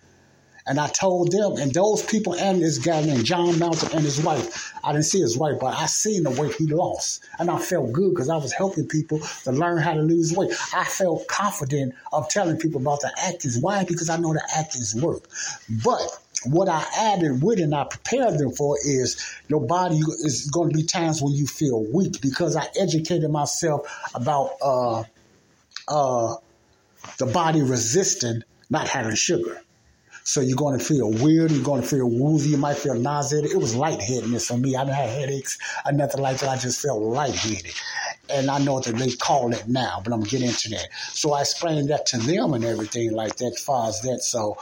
[0.67, 4.23] And I told them, and those people, and this guy named John Mountain and his
[4.23, 7.25] wife, I didn't see his wife, but I seen the weight he lost.
[7.39, 10.53] And I felt good because I was helping people to learn how to lose weight.
[10.75, 13.59] I felt confident of telling people about the Atkins.
[13.59, 13.85] Why?
[13.85, 15.29] Because I know the Atkins work.
[15.85, 20.71] But what I added with and I prepared them for is your body is going
[20.71, 25.05] to be times when you feel weak because I educated myself about uh,
[25.89, 26.37] uh,
[27.19, 29.61] the body resisting not having sugar.
[30.23, 31.51] So you're going to feel weird.
[31.51, 32.51] You're going to feel woozy.
[32.51, 33.51] You might feel nauseated.
[33.51, 34.77] It was lightheadedness for me.
[34.77, 36.49] I didn't have headaches or nothing like that.
[36.49, 37.73] I just felt lightheaded.
[38.29, 40.87] And I know that they call it now, but I'm getting into that.
[40.93, 44.23] So I explained that to them and everything like that as far as that.
[44.23, 44.57] So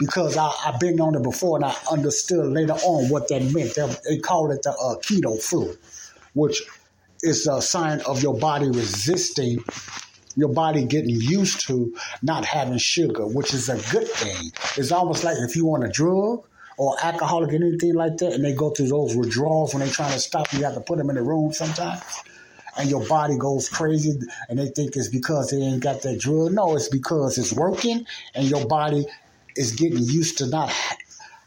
[0.00, 3.74] because I, have been on it before and I understood later on what that meant.
[3.74, 5.76] They, they call it the uh, keto flu,
[6.32, 6.62] which
[7.22, 9.62] is a sign of your body resisting,
[10.36, 14.50] your body getting used to not having sugar, which is a good thing.
[14.78, 16.46] It's almost like if you want a drug
[16.78, 20.12] or alcoholic or anything like that, and they go through those withdrawals when they're trying
[20.12, 22.02] to stop you, you have to put them in the room sometimes
[22.78, 26.52] and your body goes crazy and they think it's because they ain't got that drug.
[26.52, 29.04] No, it's because it's working and your body
[29.56, 30.72] is getting used to not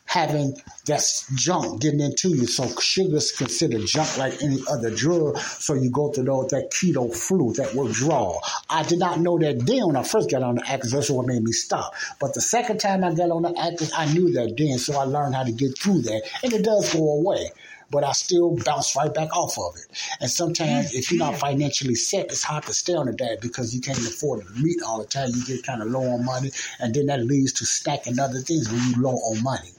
[0.06, 2.46] having that junk getting into you.
[2.46, 5.38] So sugar is considered junk like any other drug.
[5.40, 8.42] So you go through those, that keto flu, that withdrawal.
[8.70, 10.92] I did not know that then when I first got on the Atkins.
[10.92, 11.94] That's what made me stop.
[12.20, 14.78] But the second time I got on the Atkins, I knew that then.
[14.78, 16.24] So I learned how to get through that.
[16.44, 17.50] And it does go away
[17.94, 19.96] but I still bounce right back off of it.
[20.20, 23.74] And sometimes, if you're not financially set, it's hard to stay on the diet because
[23.74, 25.30] you can't afford to meat all the time.
[25.34, 28.72] You get kind of low on money, and then that leads to stacking other things
[28.72, 29.70] when you're low on money.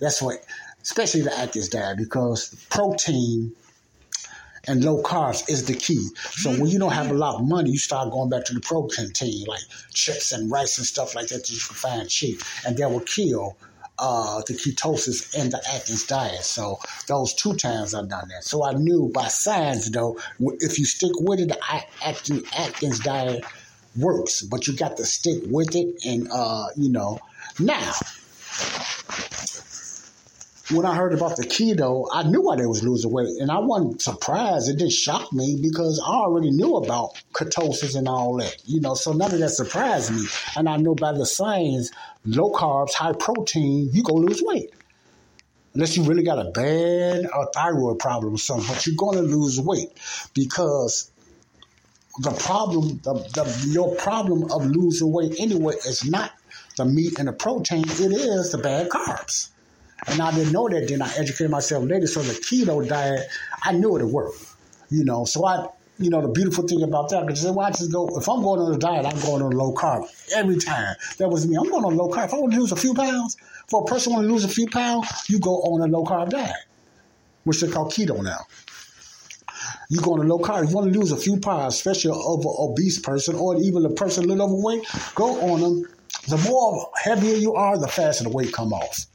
[0.00, 0.44] That's what,
[0.82, 3.52] especially the Atkins diet, because protein
[4.66, 6.08] and low carbs is the key.
[6.32, 8.60] So when you don't have a lot of money, you start going back to the
[8.60, 9.60] protein like
[9.94, 13.00] chips and rice and stuff like that that you can find cheap, and that will
[13.00, 13.56] kill
[13.98, 16.42] uh, the ketosis and the Atkins diet.
[16.44, 18.44] So those two times I've done that.
[18.44, 23.44] So I knew by science though, if you stick with it, the Atkins diet
[23.96, 26.04] works, but you got to stick with it.
[26.04, 27.18] And, uh, you know,
[27.58, 27.92] now,
[30.70, 33.58] when I heard about the keto, I knew why they was losing weight, and I
[33.58, 34.68] wasn't surprised.
[34.68, 38.94] It didn't shock me because I already knew about ketosis and all that, you know.
[38.94, 41.92] So none of that surprised me, and I know by the science,
[42.24, 44.70] low carbs, high protein, you gonna lose weight.
[45.74, 49.60] Unless you really got a bad or thyroid problem or something, but you're gonna lose
[49.60, 49.90] weight
[50.34, 51.10] because
[52.20, 56.32] the problem, the, the your problem of losing weight anyway is not
[56.76, 59.50] the meat and the protein, it is the bad carbs.
[60.06, 60.88] And I didn't know that.
[60.88, 62.06] Then I educated myself later.
[62.06, 63.28] So the keto diet,
[63.62, 64.44] I knew it worked.
[64.90, 65.66] You know, so I,
[65.98, 68.60] you know, the beautiful thing about that, because well, I just go, if I'm going
[68.60, 70.94] on a diet, I'm going on a low carb every time.
[71.18, 71.56] That was me.
[71.56, 72.26] I'm going on low carb.
[72.26, 73.36] If I want to lose a few pounds,
[73.68, 76.30] for a person want to lose a few pounds, you go on a low carb
[76.30, 76.54] diet,
[77.44, 78.46] which they call keto now.
[79.88, 80.68] You go on a low carb.
[80.68, 83.90] You want to lose a few pounds, especially of an obese person or even a
[83.90, 84.86] person a little overweight.
[85.14, 85.84] Go on them.
[86.28, 89.06] The more heavier you are, the faster the weight come off.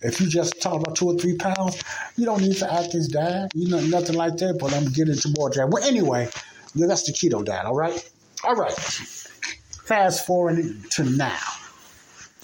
[0.00, 1.82] If you just talk about two or three pounds,
[2.16, 3.50] you don't need to Atkins diet.
[3.54, 5.68] You know, nothing like that, but I'm getting into more that.
[5.68, 6.28] Well, anyway,
[6.74, 8.08] that's the keto diet, all right?
[8.44, 8.72] All right.
[8.72, 11.38] Fast forwarding to now.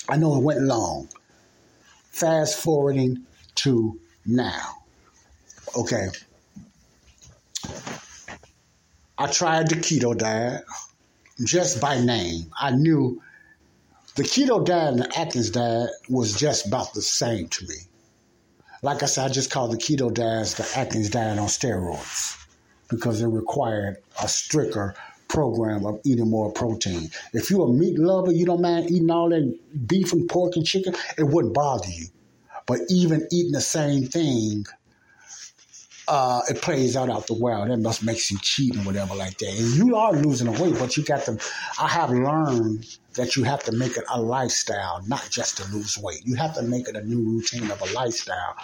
[0.09, 1.09] I know it went long.
[2.11, 3.25] Fast forwarding
[3.57, 4.83] to now.
[5.77, 6.09] Okay.
[9.17, 10.65] I tried the keto diet
[11.45, 12.53] just by name.
[12.61, 13.23] I knew
[14.15, 17.75] the keto diet and the Atkins diet was just about the same to me.
[18.83, 22.37] Like I said, I just called the keto diet the Atkins diet on steroids
[22.89, 24.95] because it required a stricter
[25.27, 27.11] program of eating more protein.
[27.33, 29.59] If you're a meat lover, you don't mind eating all that
[29.89, 32.07] beef and pork and chicken, it wouldn't bother you.
[32.67, 34.65] But even eating the same thing
[36.09, 37.71] uh, it plays out out the world.
[37.71, 39.49] That must makes you cheat and whatever like that.
[39.49, 41.39] And you are losing the weight, but you got to.
[41.81, 45.97] I have learned that you have to make it a lifestyle, not just to lose
[45.97, 46.23] weight.
[46.25, 48.57] You have to make it a new routine of a lifestyle.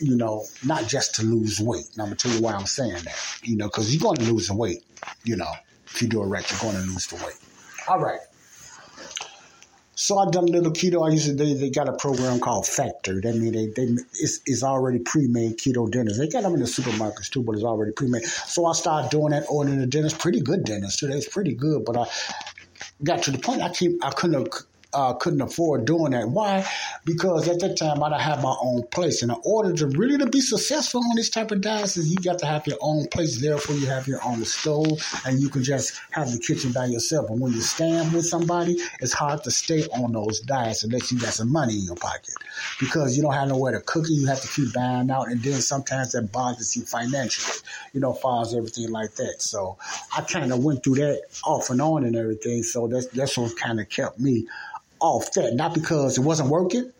[0.00, 1.86] You know, not just to lose weight.
[1.92, 3.38] And I'm gonna tell you why I'm saying that.
[3.42, 4.84] You know, because you're going to lose the weight.
[5.24, 5.50] You know,
[5.86, 7.38] if you do it right, you're going to lose the weight.
[7.88, 8.20] All right.
[9.98, 11.08] So I done a little keto.
[11.08, 13.18] I used to they, they got a program called Factor.
[13.22, 16.18] That means they, they it's, it's already pre-made keto dinners.
[16.18, 18.24] They got them in the supermarkets too, but it's already pre-made.
[18.24, 20.12] So I started doing that, ordering the dinners.
[20.12, 21.08] Pretty good dinners too.
[21.10, 22.04] It's pretty good, but I
[23.04, 24.36] got to the point I keep I couldn't
[24.96, 26.28] uh, couldn't afford doing that.
[26.28, 26.66] Why?
[27.04, 30.26] Because at that time I had my own place, and in order to really to
[30.26, 33.40] be successful on this type of diocese, you got to have your own place.
[33.40, 37.28] Therefore, you have your own stove, and you can just have the kitchen by yourself.
[37.30, 41.18] And when you stand with somebody, it's hard to stay on those diets unless you
[41.18, 42.34] got some money in your pocket,
[42.80, 44.14] because you don't have nowhere to cook it.
[44.14, 47.58] You have to keep buying out, and then sometimes that bothers you financially.
[47.92, 49.42] You know, as everything like that.
[49.42, 49.78] So
[50.16, 52.62] I kind of went through that off and on and everything.
[52.62, 54.46] So that's that's what kind of kept me
[55.06, 56.92] off that, not because it wasn't working,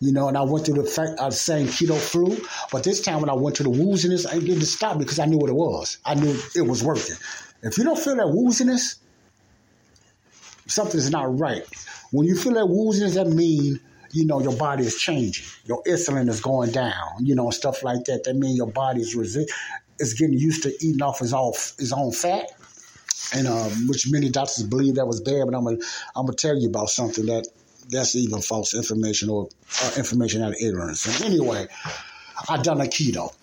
[0.00, 2.36] you know, and I went through the fact, uh, same keto flu,
[2.72, 5.38] but this time when I went to the wooziness, I didn't stop because I knew
[5.38, 5.98] what it was.
[6.04, 7.16] I knew it was working.
[7.62, 8.96] If you don't feel that wooziness,
[10.66, 11.64] something's not right.
[12.12, 13.78] When you feel that wooziness, that means
[14.12, 15.44] you know your body is changing.
[15.66, 18.24] Your insulin is going down, you know, and stuff like that.
[18.24, 19.48] That means your body is resi-
[19.98, 22.50] is getting used to eating off his own his own fat
[23.32, 25.44] and um, which many doctors believe that was bad.
[25.46, 25.78] But I'm gonna
[26.16, 27.46] I'm gonna tell you about something that
[27.88, 29.48] that's even false information or
[29.82, 31.06] uh, information out of ignorance.
[31.06, 31.66] And anyway,
[32.48, 33.34] I done a keto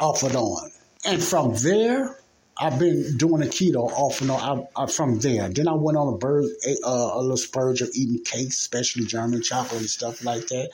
[0.00, 0.70] off and on,
[1.04, 2.18] and from there.
[2.58, 4.68] I've been doing a keto off and on.
[4.76, 7.90] I, I, from there, then I went on a bird, a, a little spurge of
[7.94, 10.70] eating cakes, especially German chocolate and stuff like that.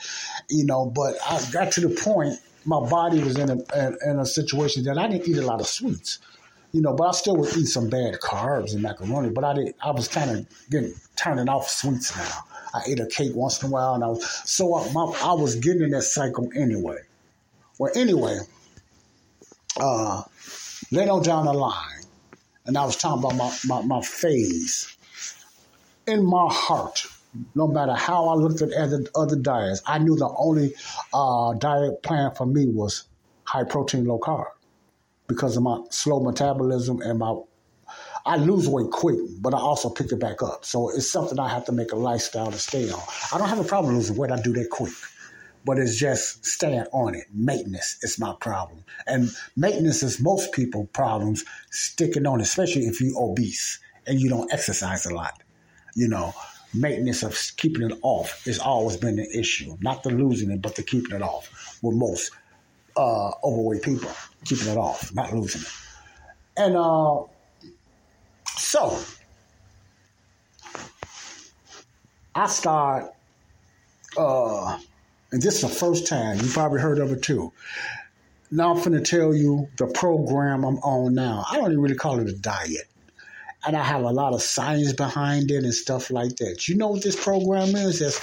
[0.48, 4.26] You know, but I got to the point my body was in a in a
[4.26, 6.20] situation that I didn't eat a lot of sweets
[6.72, 9.28] you know, but I still would eat some bad carbs and macaroni.
[9.28, 9.74] But I did.
[9.82, 12.44] I was kind of getting turning off sweets now.
[12.74, 15.34] I ate a cake once in a while, and I was so I, my, I
[15.34, 16.98] was getting in that cycle anyway.
[17.78, 18.38] Well, anyway,
[19.78, 20.22] uh,
[20.92, 22.04] on down the line,
[22.64, 24.96] and I was talking about my, my, my phase
[26.06, 27.06] in my heart.
[27.54, 30.74] No matter how I looked at other other diets, I knew the only
[31.14, 33.04] uh, diet plan for me was
[33.44, 34.48] high protein, low carb
[35.32, 37.34] because of my slow metabolism and my
[38.24, 40.64] I lose weight quick, but I also pick it back up.
[40.64, 43.00] So it's something I have to make a lifestyle to stay on.
[43.32, 44.30] I don't have a problem losing weight.
[44.30, 44.92] I do that quick.
[45.64, 47.24] But it's just staying on it.
[47.32, 48.84] Maintenance is my problem.
[49.06, 54.52] And maintenance is most people problems sticking on, especially if you're obese and you don't
[54.52, 55.42] exercise a lot.
[55.94, 56.32] You know,
[56.74, 59.76] maintenance of keeping it off has always been an issue.
[59.80, 62.30] Not the losing it, but the keeping it off with most
[62.96, 64.10] uh, overweight people,
[64.44, 65.68] keeping it off, not losing it.
[66.56, 67.22] And uh,
[68.56, 68.98] so
[72.34, 73.12] I start,
[74.16, 74.78] uh,
[75.30, 77.52] and this is the first time, you probably heard of it too.
[78.50, 81.44] Now I'm to tell you the program I'm on now.
[81.50, 82.88] I don't even really call it a diet.
[83.64, 86.68] And I have a lot of science behind it and stuff like that.
[86.68, 88.02] You know what this program is?
[88.02, 88.20] It's,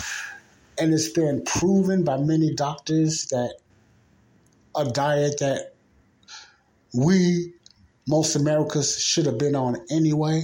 [0.77, 3.55] and it's been proven by many doctors that
[4.75, 5.73] a diet that
[6.93, 7.53] we,
[8.07, 10.43] most Americans, should have been on anyway.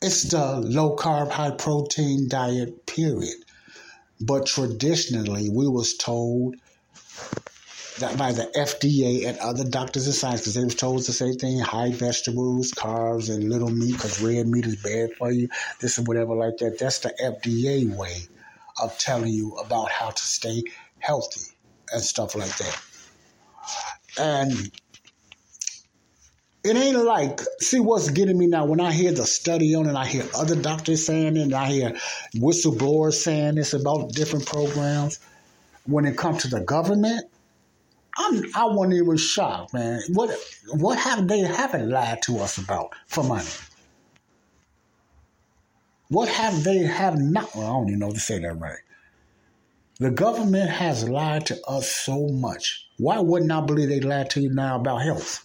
[0.00, 3.34] It's the low carb, high protein diet, period.
[4.20, 6.56] But traditionally, we was told
[7.98, 11.58] that by the FDA and other doctors and scientists, they was told the same thing:
[11.58, 15.48] high vegetables, carbs, and little meat, because red meat is bad for you.
[15.80, 16.78] This and whatever like that.
[16.78, 18.28] That's the FDA way
[18.80, 20.62] of telling you about how to stay
[21.00, 21.56] healthy
[21.92, 22.80] and stuff like that.
[24.16, 24.70] And
[26.64, 29.94] it ain't like see what's getting me now when I hear the study on it,
[29.94, 31.92] I hear other doctors saying it, and I hear
[32.34, 35.18] whistleblowers saying this about different programs.
[35.86, 37.24] When it comes to the government,
[38.16, 40.00] I'm I wasn't even shocked, man.
[40.12, 40.36] What
[40.72, 43.48] what have they haven't lied to us about for money?
[46.08, 47.54] What have they have not?
[47.54, 48.78] Well, I don't even know to say that right.
[50.00, 52.88] The government has lied to us so much.
[52.98, 55.44] Why wouldn't I believe they lied to you now about health?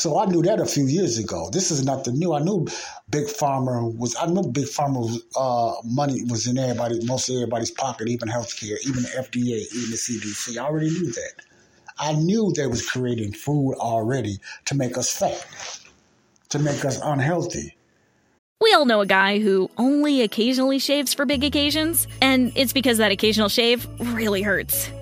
[0.00, 1.50] So I knew that a few years ago.
[1.52, 2.32] This is nothing new.
[2.32, 2.66] I knew
[3.10, 4.16] Big Pharma was.
[4.18, 8.78] I knew Big Pharma uh, money was in everybody, most of everybody's pocket, even healthcare,
[8.86, 10.56] even the FDA, even the CDC.
[10.56, 11.32] I already knew that.
[11.98, 15.46] I knew they was creating food already to make us fat,
[16.48, 17.76] to make us unhealthy.
[18.62, 22.96] We all know a guy who only occasionally shaves for big occasions, and it's because
[22.96, 24.90] that occasional shave really hurts.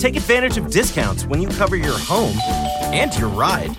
[0.00, 2.34] Take advantage of discounts when you cover your home
[2.94, 3.76] and your ride.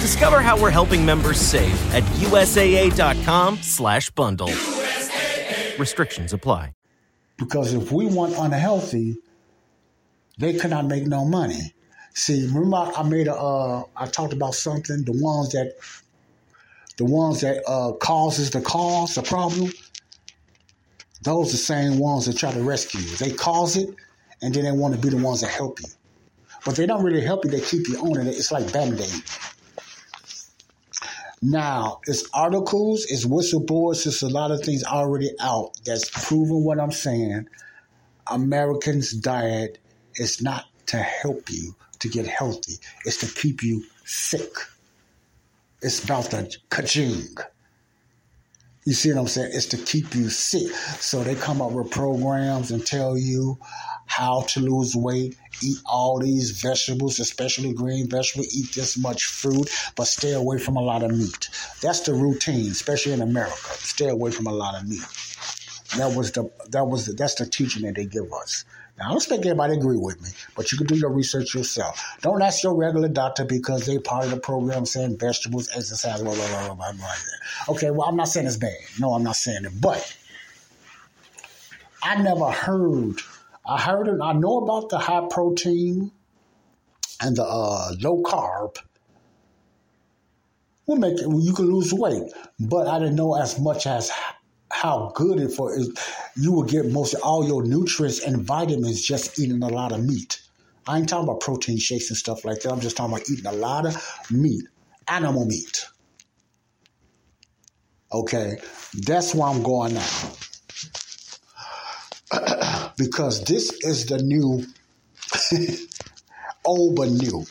[0.00, 4.50] Discover how we're helping members save at USAA.com slash bundle.
[5.76, 6.74] Restrictions apply.
[7.38, 9.16] Because if we want unhealthy,
[10.38, 11.74] they cannot make no money.
[12.14, 15.72] See, remember I made a, uh, I talked about something, the ones that,
[16.98, 19.72] the ones that uh, causes the cause, the problem,
[21.22, 23.00] those are the same ones that try to rescue.
[23.16, 23.88] They cause it,
[24.44, 25.88] and then they want to be the ones that help you.
[26.66, 28.28] But they don't really help you, they keep you on it.
[28.28, 29.22] It's like Band-Aid.
[31.40, 36.78] Now, it's articles, it's whistleblowers, it's a lot of things already out that's proving what
[36.78, 37.48] I'm saying.
[38.30, 39.78] Americans' diet
[40.16, 42.74] is not to help you to get healthy,
[43.06, 44.52] it's to keep you sick.
[45.80, 47.42] It's about the kaching.
[48.84, 49.52] You see what I'm saying?
[49.54, 50.70] It's to keep you sick.
[51.00, 53.58] So they come up with programs and tell you
[54.06, 59.70] how to lose weight, eat all these vegetables, especially green vegetables, eat this much fruit,
[59.96, 61.48] but stay away from a lot of meat.
[61.80, 63.54] That's the routine, especially in America.
[63.54, 65.06] Stay away from a lot of meat.
[65.96, 68.64] That was the that was the, that's the teaching that they give us.
[68.98, 71.54] Now, I don't expect everybody to agree with me, but you can do your research
[71.54, 72.16] yourself.
[72.20, 76.34] Don't ask your regular doctor because they part of the program saying vegetables, exercise, blah,
[76.34, 77.14] blah, blah, blah, blah.
[77.70, 78.76] Okay, well, I'm not saying it's bad.
[79.00, 79.72] No, I'm not saying it.
[79.80, 80.16] But
[82.04, 83.20] I never heard,
[83.66, 86.12] I heard it, I know about the high protein
[87.20, 88.76] and the uh, low carb.
[90.86, 94.10] Will make it, you can lose weight, but I didn't know as much as
[94.70, 95.90] how good it for is
[96.36, 100.42] you will get most all your nutrients and vitamins just eating a lot of meat.
[100.86, 102.72] I ain't talking about protein shakes and stuff like that.
[102.72, 103.96] I'm just talking about eating a lot of
[104.30, 104.64] meat,
[105.08, 105.86] animal meat.
[108.12, 108.58] Okay,
[109.06, 110.08] that's where I'm going now.
[112.96, 114.64] because this is the new,
[116.64, 117.44] old but new.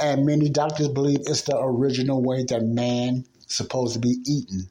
[0.00, 4.68] And many doctors believe it's the original way that man supposed to be eating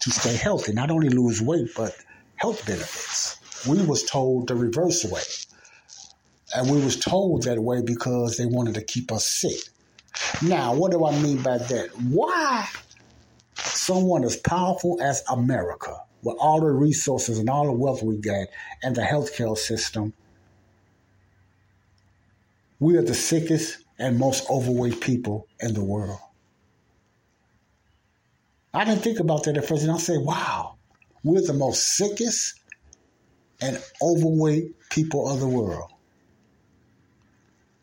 [0.00, 1.96] to stay healthy, not only lose weight, but
[2.36, 3.38] health benefits.
[3.66, 5.22] We was told the reverse way.
[6.54, 9.58] And we was told that way because they wanted to keep us sick.
[10.42, 11.88] Now, what do I mean by that?
[12.00, 12.68] Why
[13.56, 15.96] someone as powerful as America,
[16.26, 18.48] with all the resources and all the wealth we got,
[18.82, 20.12] and the healthcare system,
[22.80, 26.18] we are the sickest and most overweight people in the world.
[28.74, 30.74] I didn't think about that at first, and I said, wow,
[31.22, 32.60] we're the most sickest
[33.60, 35.90] and overweight people of the world.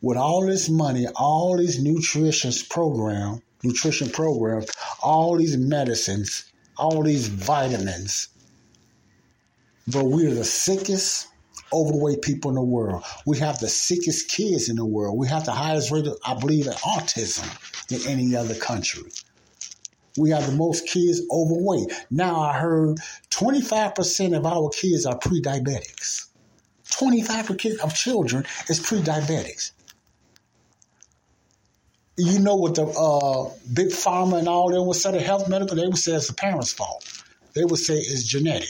[0.02, 4.70] With all this money, all these nutrition program, nutrition programs,
[5.02, 8.28] all these medicines, all these vitamins,
[9.88, 11.28] but we're the sickest
[11.74, 13.04] overweight people in the world.
[13.26, 15.18] We have the sickest kids in the world.
[15.18, 17.48] We have the highest rate of, I believe, of autism
[17.88, 19.04] than any other country.
[20.18, 21.92] We have the most kids overweight.
[22.12, 23.00] Now I heard
[23.32, 26.28] 25% of our kids are pre-diabetics.
[26.92, 29.72] 25% of children is pre-diabetics.
[32.16, 35.76] You know what the uh, big pharma and all them would say the health medical,
[35.76, 37.24] they would say it's the parents' fault.
[37.56, 38.70] They would say it's genetic.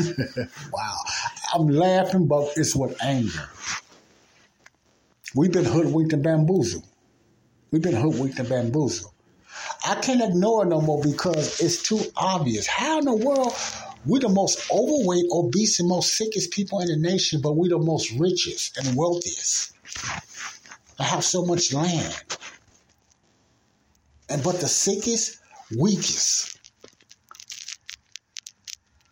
[0.72, 0.96] wow.
[1.54, 3.48] I'm laughing, but it's with anger.
[5.34, 6.84] We've been hoodwinked and bamboozled.
[7.70, 9.12] We've been hoodwinked and bamboozled.
[9.86, 12.66] I can't ignore it no more because it's too obvious.
[12.66, 13.54] How in the world
[14.06, 17.78] we're the most overweight, obese, and most sickest people in the nation, but we're the
[17.78, 19.72] most richest and wealthiest.
[20.98, 22.14] I have so much land.
[24.28, 25.38] And but the sickest,
[25.78, 26.59] weakest.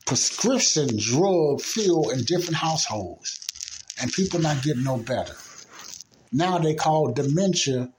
[0.09, 3.47] Prescription drug filled in different households.
[4.01, 5.35] And people not getting no better.
[6.33, 7.91] Now they call dementia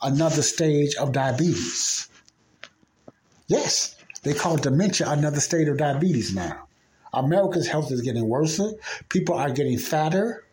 [0.00, 2.06] another stage of diabetes.
[3.48, 6.68] Yes, they call dementia another stage of diabetes now.
[7.12, 8.60] America's health is getting worse.
[9.08, 10.44] People are getting fatter.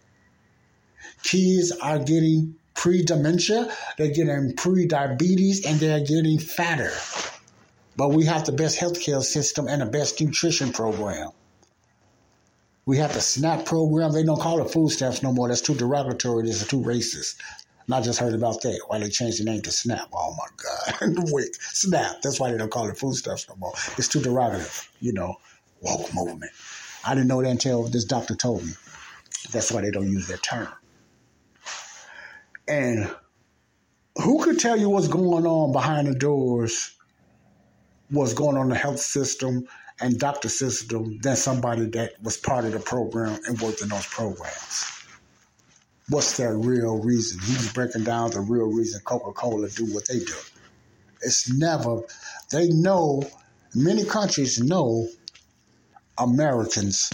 [1.21, 3.71] Kids are getting pre dementia.
[3.99, 6.91] They're getting pre diabetes and they're getting fatter.
[7.97, 11.31] But we have the best healthcare system and the best nutrition program.
[12.85, 14.13] We have the SNAP program.
[14.13, 15.49] They don't call it food stamps no more.
[15.49, 16.47] That's too derogatory.
[16.47, 17.35] It's too racist.
[17.85, 18.79] And I just heard about that.
[18.87, 20.09] Why they changed the name to SNAP.
[20.13, 21.15] Oh my God.
[21.31, 22.21] Wait, SNAP.
[22.21, 23.73] That's why they don't call it food stamps no more.
[23.97, 25.35] It's too derogative, you know,
[25.81, 26.51] woke movement.
[27.03, 28.73] I didn't know that until this doctor told me.
[29.51, 30.67] That's why they don't use that term.
[32.67, 33.09] And
[34.21, 36.96] who could tell you what's going on behind the doors,
[38.09, 39.67] what's going on in the health system
[39.99, 44.05] and doctor system than somebody that was part of the program and worked in those
[44.05, 44.97] programs?
[46.09, 47.39] what's their real reason.
[47.39, 50.35] He's breaking down the real reason Coca Cola do what they do.
[51.21, 52.01] It's never,
[52.51, 53.23] they know,
[53.75, 55.07] many countries know
[56.17, 57.11] Americans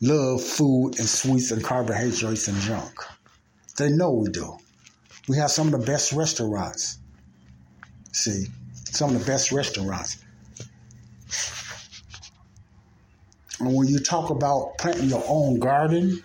[0.00, 2.94] love food and sweets and carbohydrates and junk.
[3.78, 4.58] They know we do.
[5.28, 6.98] We have some of the best restaurants.
[8.12, 8.46] See,
[8.96, 10.18] some of the best restaurants.
[13.60, 16.22] And when you talk about planting your own garden,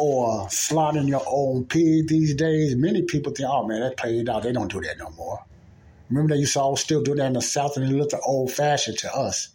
[0.00, 4.42] or slaughtering your own pig these days, many people think, oh man, that played out.
[4.42, 5.44] They don't do that no more.
[6.08, 8.98] Remember used to always still do that in the South and it looked old fashioned
[8.98, 9.48] to us.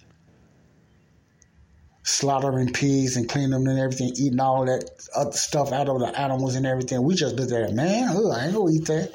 [2.03, 6.19] Slaughtering pigs and cleaning them and everything, eating all that other stuff out of the
[6.19, 7.01] animals and everything.
[7.01, 9.13] We just looked at it, man, ugh, I ain't gonna eat that.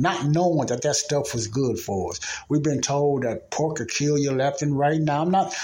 [0.00, 2.20] Not knowing that that stuff was good for us.
[2.48, 5.00] We've been told that pork could kill you left and right.
[5.00, 5.54] Now, I'm not,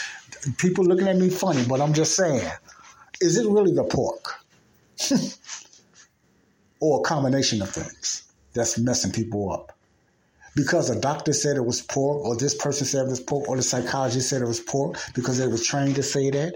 [0.58, 2.46] people looking at me funny, but I'm just saying,
[3.20, 4.34] is it really the pork?
[6.80, 9.72] or a combination of things that's messing people up?
[10.54, 13.56] Because a doctor said it was pork, or this person said it was pork, or
[13.56, 16.54] the psychologist said it was pork because they was trained to say that.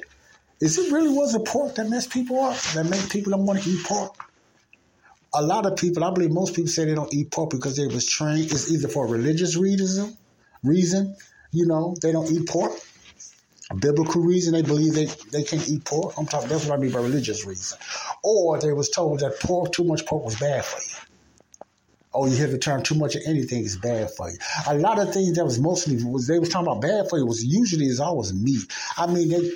[0.60, 2.58] Is it really was the pork that messed people up?
[2.74, 4.29] That made people don't want to eat pork?
[5.32, 7.86] A lot of people, I believe most people say they don't eat pork because they
[7.86, 8.50] was trained.
[8.50, 10.16] It's either for religious reason,
[10.62, 11.16] reason,
[11.52, 12.72] you know, they don't eat pork.
[13.70, 16.14] A biblical reason they believe they, they can't eat pork.
[16.18, 17.78] I'm talking that's what I mean by religious reason.
[18.24, 21.06] Or they was told that pork, too much pork was bad for you.
[22.12, 24.36] Oh, you hear the term too much of anything is bad for you.
[24.66, 27.26] A lot of things that was mostly was they was talking about bad for you
[27.26, 28.64] was usually is always meat.
[28.96, 29.52] I mean they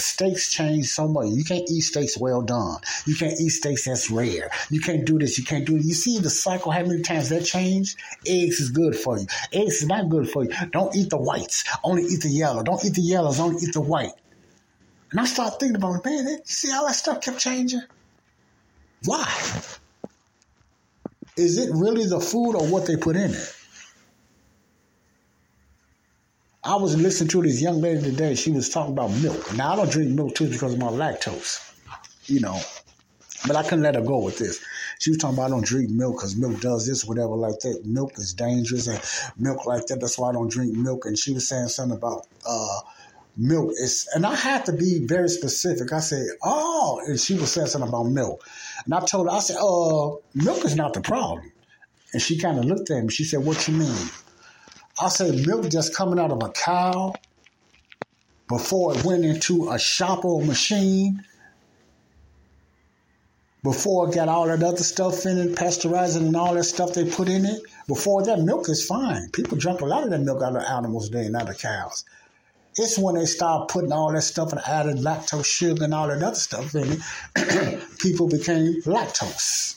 [0.00, 1.28] steaks change so much.
[1.28, 2.78] You can't eat steaks well done.
[3.06, 4.50] You can't eat steaks that's rare.
[4.70, 5.38] You can't do this.
[5.38, 5.84] You can't do it.
[5.84, 7.98] You see the cycle, how many times that changed?
[8.26, 9.26] Eggs is good for you.
[9.52, 10.50] Eggs is not good for you.
[10.72, 11.64] Don't eat the whites.
[11.82, 12.62] Only eat the yellow.
[12.62, 13.40] Don't eat the yellows.
[13.40, 14.12] Only eat the white.
[15.10, 17.82] And I started thinking about, man, you see how that stuff kept changing?
[19.04, 19.26] Why?
[21.36, 23.54] Is it really the food or what they put in it?
[26.64, 28.34] I was listening to this young lady today.
[28.34, 29.54] She was talking about milk.
[29.54, 31.72] Now I don't drink milk too because of my lactose,
[32.24, 32.58] you know.
[33.46, 34.60] But I couldn't let her go with this.
[34.98, 37.82] She was talking about I don't drink milk because milk does this, whatever like that.
[37.84, 39.00] Milk is dangerous and
[39.40, 40.00] milk like that.
[40.00, 41.06] That's why I don't drink milk.
[41.06, 42.80] And she was saying something about uh,
[43.36, 45.92] milk is, and I had to be very specific.
[45.92, 48.44] I said, oh, and she was saying something about milk,
[48.84, 51.52] and I told her, I said, uh, milk is not the problem.
[52.12, 53.10] And she kind of looked at me.
[53.10, 54.08] She said, what you mean?
[55.00, 57.14] I say milk just coming out of a cow
[58.48, 61.24] before it went into a shop or machine,
[63.62, 67.08] before it got all that other stuff in it, pasteurizing and all that stuff they
[67.08, 67.60] put in it.
[67.86, 69.30] Before that, milk is fine.
[69.30, 72.04] People drink a lot of that milk out of animals today, not the cows.
[72.76, 76.22] It's when they start putting all that stuff and added lactose sugar and all that
[76.22, 77.00] other stuff in
[77.36, 79.74] it, people became lactose.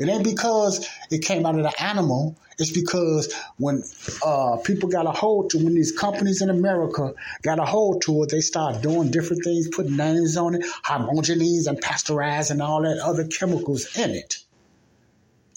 [0.00, 2.36] It ain't because it came out of the animal.
[2.58, 3.84] It's because when
[4.24, 8.22] uh, people got a hold to, when these companies in America got a hold to
[8.22, 12.82] it, they start doing different things, putting names on it, homogenees and pasteurized and all
[12.82, 14.38] that other chemicals in it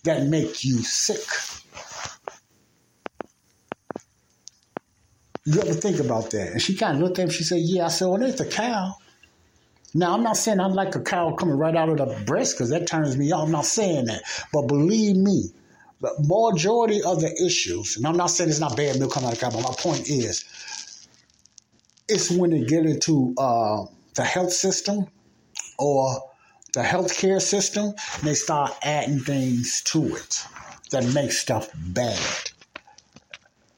[0.04, 1.26] that make you sick.
[5.46, 6.52] You ever think about that?
[6.52, 7.30] And she kind of looked at him.
[7.30, 8.96] She said, "Yeah." I said, "Well, it's a cow."
[9.94, 12.70] Now, I'm not saying I like a cow coming right out of the breast because
[12.72, 13.46] that turns me off.
[13.46, 14.24] I'm not saying that.
[14.52, 15.52] But believe me,
[16.02, 19.34] the majority of the issues, and I'm not saying it's not bad milk coming out
[19.34, 20.46] of cow, but my point is,
[22.08, 23.86] it's when they get into uh,
[24.16, 25.08] the health system
[25.78, 26.22] or
[26.74, 30.44] the healthcare system, they start adding things to it
[30.89, 32.20] that make stuff bad.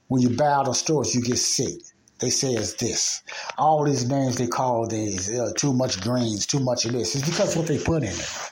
[0.08, 1.82] When you buy out of stores, you get sick
[2.20, 3.24] they say it's this.
[3.58, 7.16] All these names they call these uh, too much greens, too much of this.
[7.16, 8.52] It's because what they put in it.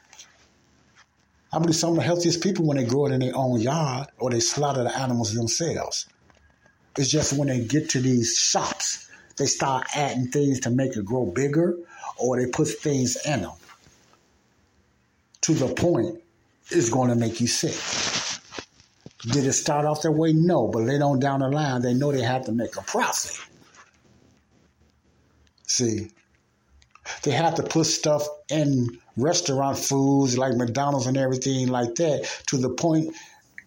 [1.53, 4.07] I believe some of the healthiest people when they grow it in their own yard
[4.18, 6.07] or they slaughter the animals themselves.
[6.97, 11.05] It's just when they get to these shops, they start adding things to make it
[11.05, 11.78] grow bigger
[12.18, 13.51] or they put things in them
[15.41, 16.22] to the point
[16.72, 17.76] it's going to make you sick.
[19.32, 20.34] Did it start off that way?
[20.34, 23.39] No, but later on down the line, they know they have to make a profit.
[25.74, 26.11] See,
[27.24, 32.57] they have to put stuff in restaurant foods like McDonald's and everything like that to
[32.57, 33.15] the point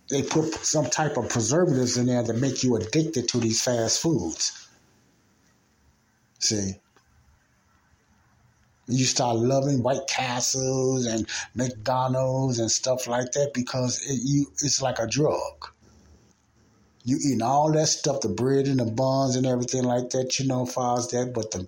[0.09, 4.01] they put some type of preservatives in there that make you addicted to these fast
[4.01, 4.69] foods.
[6.39, 6.75] See,
[8.87, 11.27] you start loving White Castles and
[11.57, 15.73] McDonald's and stuff like that because it, you it's like a drug
[17.07, 20.47] you eating all that stuff, the bread and the buns and everything like that, you
[20.47, 21.65] know, far as that, but the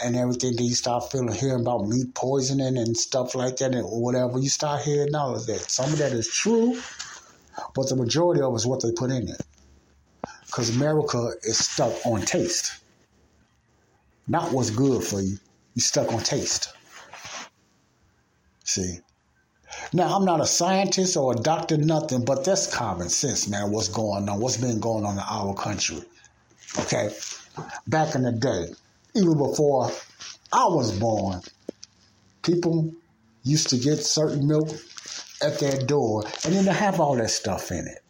[0.00, 3.84] and everything that you start feeling hearing about meat poisoning and stuff like that and
[3.84, 5.60] whatever, you start hearing all of that.
[5.60, 6.80] Some of that is true,
[7.74, 9.42] but the majority of it is what they put in it.
[10.46, 12.80] Because America is stuck on taste.
[14.26, 15.36] Not what's good for you.
[15.74, 16.72] You stuck on taste.
[18.64, 19.00] See?
[19.92, 23.88] Now, I'm not a scientist or a doctor, nothing, but that's common sense, man, what's
[23.88, 26.02] going on, what's been going on in our country.
[26.78, 27.10] Okay?
[27.86, 28.74] Back in the day,
[29.14, 29.90] even before
[30.52, 31.42] I was born,
[32.42, 32.92] people
[33.44, 34.68] used to get certain milk
[35.42, 38.02] at their door, and then they have all that stuff in it.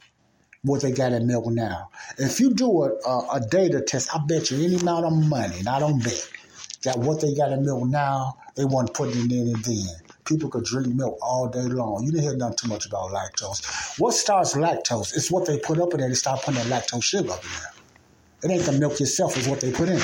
[0.62, 1.90] What they got in milk now.
[2.18, 5.60] If you do a, a, a data test, I bet you any amount of money,
[5.60, 6.28] and I don't bet,
[6.82, 10.50] that what they got in milk now, they weren't putting it in it then People
[10.50, 12.04] could drink milk all day long.
[12.04, 13.98] You didn't hear nothing too much about lactose.
[13.98, 15.16] What starts lactose?
[15.16, 16.08] It's what they put up in there.
[16.08, 18.50] They start putting that lactose sugar up in there.
[18.50, 20.00] It ain't the milk itself, it's what they put in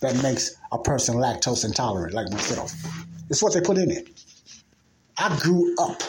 [0.00, 2.72] that makes a person lactose intolerant, like myself.
[3.28, 4.08] It's what they put in it.
[5.16, 6.02] I grew up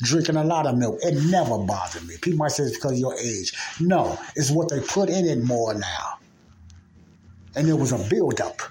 [0.00, 0.98] drinking a lot of milk.
[1.02, 2.16] It never bothered me.
[2.20, 3.52] People might say it's because of your age.
[3.80, 6.18] No, it's what they put in it more now.
[7.54, 8.62] And it was a buildup.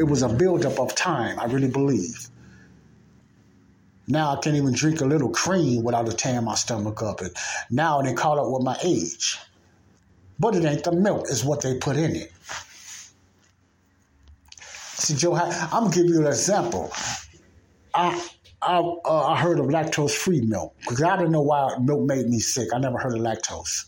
[0.00, 2.26] It was a buildup of time, I really believe.
[4.08, 7.20] Now I can't even drink a little cream without it tearing my stomach up.
[7.20, 7.30] And
[7.70, 9.38] now they call it with my age.
[10.38, 12.32] But it ain't the milk, it's what they put in it.
[14.94, 16.90] See, Joe, I'm gonna give you an example.
[17.92, 18.26] I
[18.62, 22.26] I, uh, I heard of lactose free milk because I didn't know why milk made
[22.26, 22.68] me sick.
[22.74, 23.84] I never heard of lactose,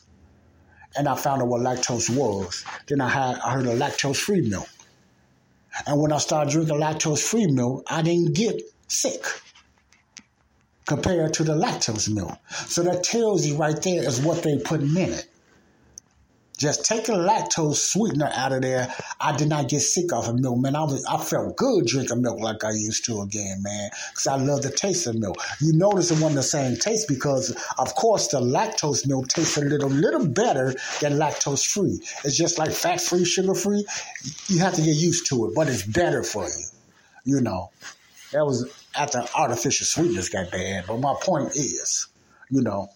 [0.95, 2.65] and I found out what lactose was.
[2.87, 4.69] Then I had I heard of lactose free milk,
[5.87, 9.25] and when I started drinking lactose free milk, I didn't get sick
[10.87, 12.37] compared to the lactose milk.
[12.67, 15.29] So that tells you right there is what they put in it.
[16.63, 20.39] Just take taking lactose sweetener out of there, I did not get sick off of
[20.39, 20.77] milk, man.
[20.77, 24.37] I was, I felt good drinking milk like I used to again, man, because I
[24.37, 25.37] love the taste of milk.
[25.61, 29.63] You notice it wasn't the same taste because, of course, the lactose milk tastes a
[29.63, 32.01] little, little better than lactose free.
[32.25, 33.85] It's just like fat free, sugar free.
[34.47, 36.65] You have to get used to it, but it's better for you.
[37.25, 37.71] You know,
[38.31, 40.85] that was after artificial sweetness got bad.
[40.87, 42.07] But my point is,
[42.51, 42.89] you know,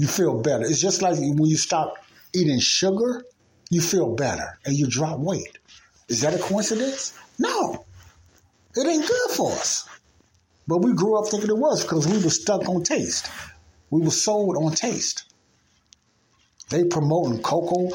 [0.00, 0.64] you feel better.
[0.64, 1.98] It's just like when you stop
[2.32, 3.22] eating sugar,
[3.68, 5.58] you feel better and you drop weight.
[6.08, 7.12] Is that a coincidence?
[7.38, 7.84] No.
[8.74, 9.86] It ain't good for us.
[10.66, 13.30] But we grew up thinking it was because we were stuck on taste.
[13.90, 15.24] We were sold on taste.
[16.70, 17.90] They promoting cocoa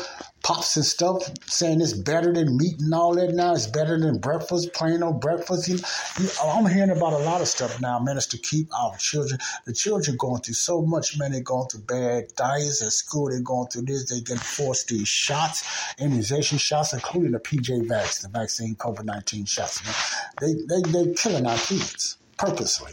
[0.46, 3.56] pops and stuff, saying it's better than meat and all that now.
[3.56, 5.68] It's better than breakfast, plain old breakfast.
[5.68, 8.16] You know, I'm hearing about a lot of stuff now, man.
[8.16, 9.40] It's to keep our children.
[9.66, 11.32] The children going through so much, man.
[11.32, 13.32] They're going through bad diets at school.
[13.32, 14.08] They're going through this.
[14.08, 15.64] They get forced these shots,
[15.98, 19.84] immunization shots, including the PJ vaccine, the vaccine COVID 19 shots.
[19.84, 19.96] Man.
[20.42, 22.92] They, they, they're killing our kids purposely.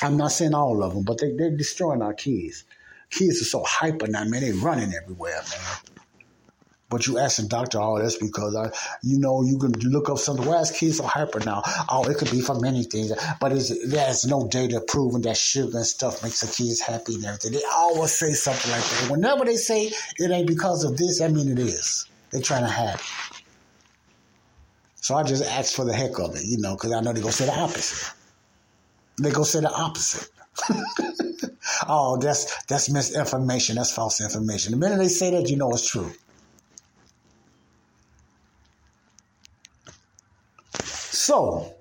[0.00, 2.64] I'm not saying all of them, but they, they're destroying our kids
[3.14, 4.42] kids are so hyper now, man.
[4.42, 5.76] They running everywhere, man.
[6.90, 8.70] But you asking doctor, oh, that's because I,
[9.02, 10.46] you know, you can look up something.
[10.46, 11.62] Why is kids so hyper now?
[11.88, 15.86] Oh, it could be for many things, but there's no data proving that sugar and
[15.86, 17.52] stuff makes the kids happy and everything.
[17.52, 19.10] They always say something like that.
[19.10, 22.06] Whenever they say it ain't because of this, I mean it is.
[22.30, 23.42] They're trying to have it.
[24.96, 27.22] So I just ask for the heck of it, you know, because I know they're
[27.22, 28.14] gonna say the opposite.
[29.20, 30.28] They gonna say the opposite.
[31.88, 33.76] oh, that's that's misinformation.
[33.76, 34.72] That's false information.
[34.72, 36.12] The minute they say that, you know it's true.
[40.84, 41.74] So,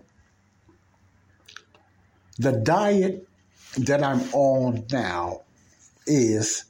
[2.37, 3.27] the diet
[3.77, 5.41] that I'm on now
[6.05, 6.65] is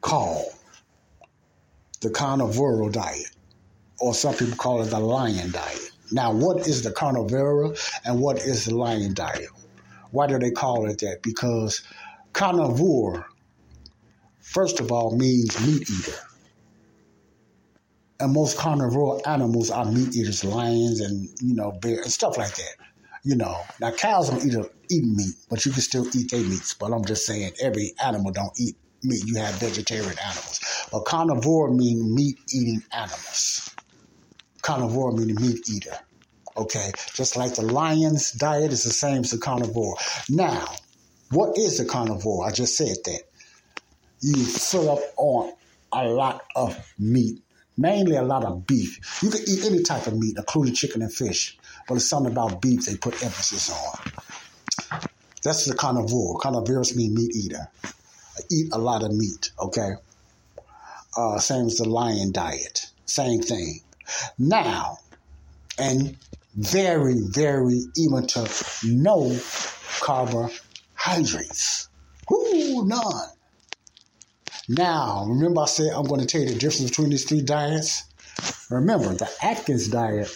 [0.00, 0.52] called
[2.00, 3.30] the carnivore diet,
[4.00, 5.90] or some people call it the lion diet.
[6.10, 7.74] Now, what is the carnivore
[8.04, 9.48] and what is the lion diet?
[10.12, 11.22] Why do they call it that?
[11.22, 11.82] Because
[12.32, 13.26] carnivore,
[14.40, 16.18] first of all, means meat eater.
[18.20, 22.54] And most carnivore animals are meat eaters, lions and, you know, bears and stuff like
[22.54, 22.76] that.
[23.24, 26.40] You know, now cows don't eat, a, eat meat, but you can still eat their
[26.40, 26.74] meats.
[26.74, 29.24] But I'm just saying every animal don't eat meat.
[29.24, 30.60] You have vegetarian animals.
[30.92, 33.74] But carnivore mean meat eating animals.
[34.60, 35.96] Carnivore meaning meat eater.
[36.56, 39.96] Okay, just like the lion's diet is the same as the carnivore.
[40.28, 40.66] Now,
[41.30, 42.46] what is the carnivore?
[42.46, 43.22] I just said that.
[44.20, 45.52] You fill up on
[45.92, 47.42] a lot of meat,
[47.76, 49.20] mainly a lot of beef.
[49.22, 51.58] You can eat any type of meat, including chicken and fish,
[51.88, 55.10] but it's something about beef they put emphasis on.
[55.42, 56.38] That's the carnivore.
[56.38, 57.68] Carnivorous mean meat eater.
[57.84, 59.94] I eat a lot of meat, okay?
[61.16, 62.86] Uh, same as the lion diet.
[63.06, 63.80] Same thing.
[64.38, 64.98] Now,
[65.78, 66.16] and
[66.54, 68.48] very, very to
[68.84, 69.38] no
[70.00, 71.88] carbohydrates.
[72.28, 73.28] Whoo, none.
[74.68, 78.04] Now, remember I said I'm going to tell you the difference between these three diets?
[78.70, 80.30] Remember, the Atkins diet,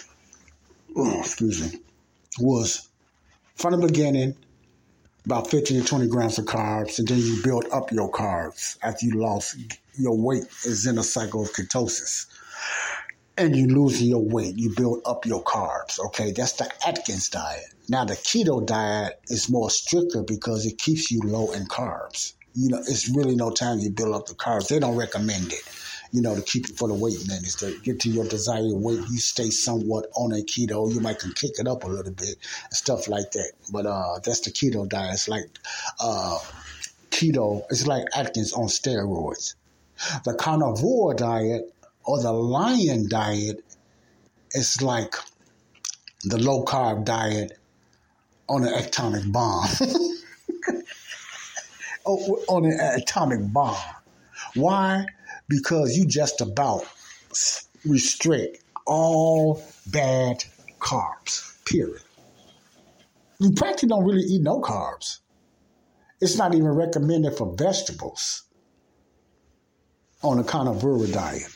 [0.97, 1.81] oh, excuse me,
[2.39, 2.89] was
[3.55, 4.37] from the beginning
[5.25, 9.07] about 15 to 20 grams of carbs, and then you build up your carbs after
[9.07, 9.57] you lost
[9.99, 12.27] your weight is in a cycle of ketosis
[13.39, 15.99] and you lose your weight, you build up your carbs.
[16.07, 17.67] Okay, that's the Atkins diet.
[17.89, 22.35] Now the keto diet is more stricter because it keeps you low in carbs.
[22.55, 24.69] You know, it's really no time you build up the carbs.
[24.69, 25.63] They don't recommend it.
[26.13, 29.01] you know, to keep you for the weight minutes, to get to your desired weight.
[29.11, 30.93] You stay somewhat on a keto.
[30.93, 33.53] You might can kick it up a little bit and stuff like that.
[33.73, 35.15] But uh, that's the keto diet.
[35.15, 35.45] It's like
[36.01, 36.39] uh,
[37.11, 37.65] keto.
[37.71, 39.55] It's like Atkins on steroids.
[40.25, 41.73] The carnivore diet
[42.07, 43.63] or the lion diet
[44.53, 45.15] is like
[46.23, 47.59] the low carb diet
[48.49, 49.69] on an atomic bomb.
[52.09, 53.75] Oh, on an atomic bomb.
[54.55, 55.07] Why?
[55.49, 56.85] Because you just about
[57.85, 60.45] restrict all bad
[60.79, 62.03] carbs, period.
[63.41, 65.19] You practically don't really eat no carbs.
[66.21, 68.45] It's not even recommended for vegetables
[70.23, 71.49] on a carnivore diet.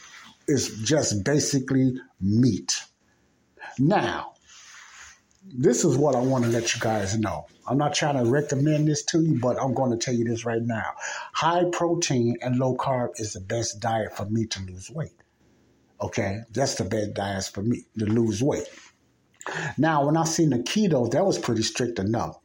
[0.51, 2.83] It's just basically meat.
[3.79, 4.33] Now,
[5.45, 7.47] this is what I want to let you guys know.
[7.69, 10.45] I'm not trying to recommend this to you, but I'm going to tell you this
[10.45, 10.91] right now.
[11.33, 15.23] High protein and low carb is the best diet for me to lose weight.
[16.01, 18.69] Okay, that's the best diet for me to lose weight.
[19.79, 22.41] Now, when I seen the keto, that was pretty strict enough.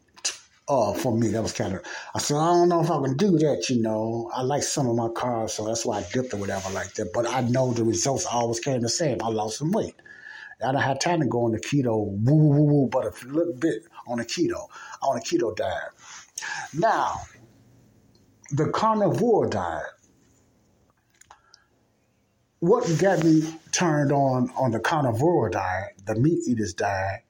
[0.68, 1.84] Uh, for me, that was kind of.
[2.16, 3.70] I said, I don't know if I can do that.
[3.70, 6.72] You know, I like some of my carbs, so that's why I dipped or whatever
[6.72, 7.14] like that.
[7.14, 9.20] But I know the results always came the same.
[9.24, 9.96] I lost some weight.
[10.66, 13.54] I don't have time to go on the keto, woo, woo, woo, but a little
[13.54, 14.68] bit on the keto,
[15.04, 15.92] on a keto diet.
[16.74, 17.22] Now,
[18.52, 19.86] the carnivore diet.
[22.60, 27.25] What got me turned on on the carnivore diet, the meat eaters diet?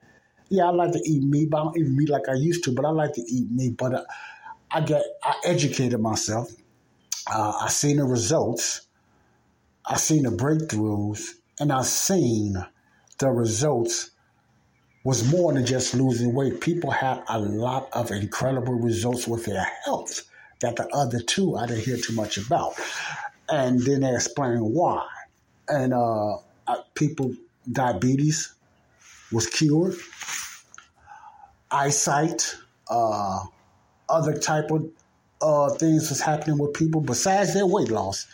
[0.50, 2.72] Yeah, I like to eat meat, but I don't eat meat like I used to.
[2.72, 3.78] But I like to eat meat.
[3.78, 4.04] But uh,
[4.72, 6.52] I get, I educated myself.
[7.28, 8.88] Uh, I seen the results.
[9.86, 12.56] I seen the breakthroughs, and I seen
[13.20, 14.12] the results
[15.04, 16.60] was more than just losing weight.
[16.60, 20.24] People had a lot of incredible results with their health
[20.62, 22.74] that the other two I didn't hear too much about.
[23.48, 25.06] And then they explain why.
[25.68, 26.38] And uh,
[26.96, 27.36] people,
[27.72, 28.55] diabetes
[29.32, 29.96] was cured,
[31.72, 32.56] eyesight,
[32.90, 33.44] uh,
[34.10, 34.90] other type of
[35.42, 38.28] uh, things was happening with people besides their weight loss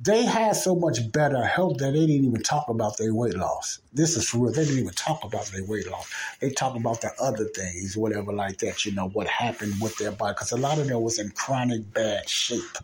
[0.00, 3.80] they had so much better health that they didn't even talk about their weight loss.
[3.92, 4.52] This is for real.
[4.52, 6.10] They didn't even talk about their weight loss.
[6.40, 10.12] They talk about the other things, whatever like that, you know, what happened with their
[10.12, 10.34] body.
[10.34, 12.78] Because a lot of them was in chronic bad shape.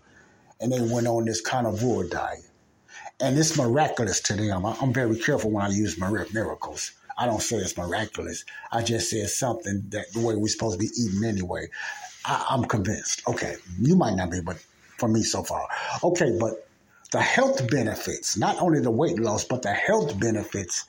[0.61, 2.45] And they went on this carnivore diet.
[3.21, 4.67] And it's miraculous to them.
[4.67, 6.93] I'm very careful when I use miracles.
[7.17, 8.45] I don't say it's miraculous.
[8.73, 11.69] I just say it's something that the way we're supposed to be eating anyway.
[12.25, 13.23] I, I'm convinced.
[13.29, 14.57] Okay, you might not be, but
[14.99, 15.69] for me so far.
[16.03, 16.69] Okay, but
[17.13, 20.87] the health benefits, not only the weight loss, but the health benefits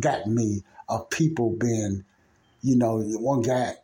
[0.00, 2.04] got me of people being,
[2.62, 3.74] you know, one guy,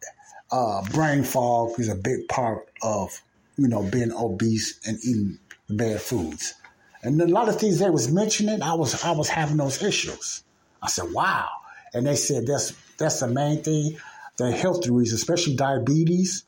[0.51, 3.21] uh, brain fog is a big part of,
[3.57, 5.39] you know, being obese and eating
[5.69, 6.55] bad foods.
[7.03, 10.43] And a lot of things they was mentioning, I was I was having those issues.
[10.83, 11.49] I said, wow.
[11.95, 13.99] And they said that's that's the main thing,
[14.37, 16.45] the health reasons, especially diabetes.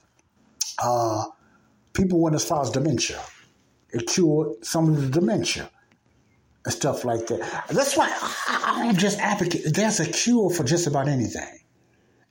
[0.79, 1.27] Uh,
[1.93, 3.21] people went as far as dementia.
[3.91, 5.71] It cured some of the dementia
[6.65, 7.67] and stuff like that.
[7.69, 8.11] That's why
[8.49, 9.62] I, am just advocate.
[9.75, 11.61] There's a cure for just about anything,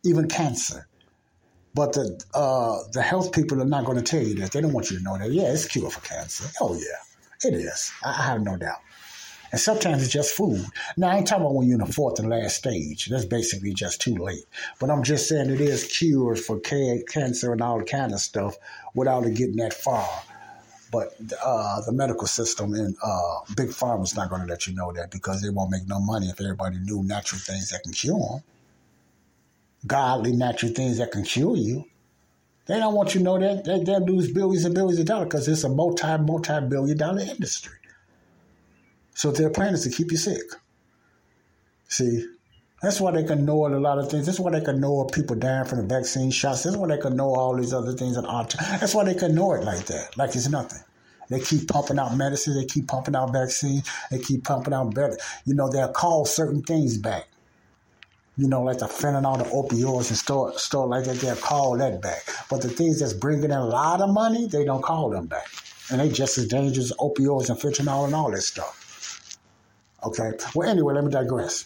[0.04, 0.88] even cancer.
[1.74, 4.52] But the uh, the health people are not going to tell you that.
[4.52, 5.32] They don't want you to know that.
[5.32, 6.46] Yeah, it's a cure for cancer.
[6.60, 7.92] Oh yeah, it is.
[8.04, 8.80] I, I have no doubt.
[9.52, 10.64] And sometimes it's just food.
[10.96, 13.08] Now, I ain't talking about when you're in the fourth and last stage.
[13.08, 14.46] That's basically just too late.
[14.80, 18.58] But I'm just saying it is cures for cancer and all kind of stuff
[18.94, 20.08] without it getting that far.
[20.92, 21.14] But
[21.44, 24.92] uh, the medical system and uh, big pharma is not going to let you know
[24.94, 28.20] that because they won't make no money if everybody knew natural things that can cure
[28.20, 28.44] them.
[29.86, 31.86] Godly natural things that can cure you.
[32.66, 33.66] They don't want you to know that.
[33.66, 37.22] They, they'll lose billions and billions of dollars because it's a multi, multi billion dollar
[37.22, 37.79] industry.
[39.20, 40.44] So their plan is to keep you sick.
[41.90, 42.26] See,
[42.82, 44.26] that's why they can know a lot of things.
[44.26, 46.64] That's why they can know people dying from the vaccine shots.
[46.64, 48.16] That's why they can know all these other things.
[48.16, 50.80] And that's why they can know it like that, like it's nothing.
[51.30, 52.56] They keep pumping out medicine.
[52.56, 53.84] They keep pumping out vaccine.
[54.10, 55.18] They keep pumping out better.
[55.44, 57.28] You know, they'll call certain things back.
[58.38, 61.18] You know, like the fentanyl, the opioids, and stuff, stuff like that.
[61.18, 62.24] They'll call that back.
[62.50, 65.48] But the things that's bringing in a lot of money, they don't call them back.
[65.92, 68.86] And they just as dangerous as opioids and fentanyl and all that stuff.
[70.04, 70.32] Okay.
[70.56, 71.66] Well, anyway, let me digress.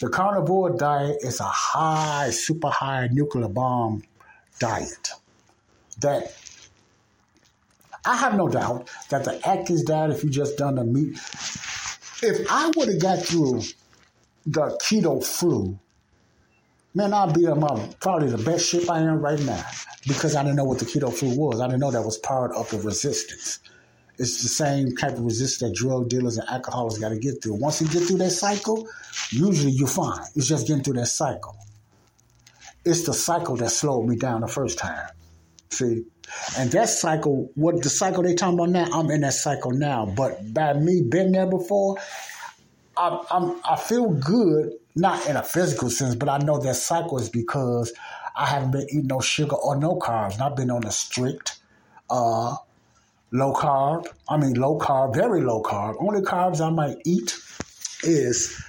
[0.00, 4.02] The carnivore diet is a high, super high nuclear bomb
[4.58, 5.10] diet
[6.00, 6.34] that
[8.04, 11.18] I have no doubt that the Atkins diet, if you just done the meat,
[12.22, 13.62] if I would have got through
[14.44, 15.78] the keto flu,
[16.94, 19.64] man, I'd be in my probably the best shape I am right now
[20.06, 21.60] because I didn't know what the keto flu was.
[21.60, 23.60] I didn't know that was part of the resistance.
[24.18, 27.54] It's the same type of resistance that drug dealers and alcoholics got to get through.
[27.54, 28.86] Once you get through that cycle,
[29.30, 30.20] usually you're fine.
[30.36, 31.56] It's just getting through that cycle.
[32.84, 35.08] It's the cycle that slowed me down the first time.
[35.70, 36.04] See?
[36.58, 40.06] And that cycle, what the cycle they talking about now, I'm in that cycle now.
[40.06, 41.98] But by me being there before,
[42.96, 47.18] I, I'm, I feel good, not in a physical sense, but I know that cycle
[47.18, 47.92] is because
[48.36, 50.34] I haven't been eating no sugar or no carbs.
[50.34, 51.58] And I've been on a strict,
[52.10, 52.56] uh,
[53.32, 54.06] low carb.
[54.28, 55.96] I mean, low carb, very low carb.
[55.98, 57.36] Only carbs I might eat
[58.04, 58.62] is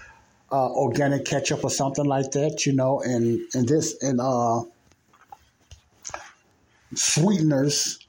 [0.52, 4.62] uh, organic ketchup or something like that, you know, and and this and uh,
[6.96, 8.00] sweeteners,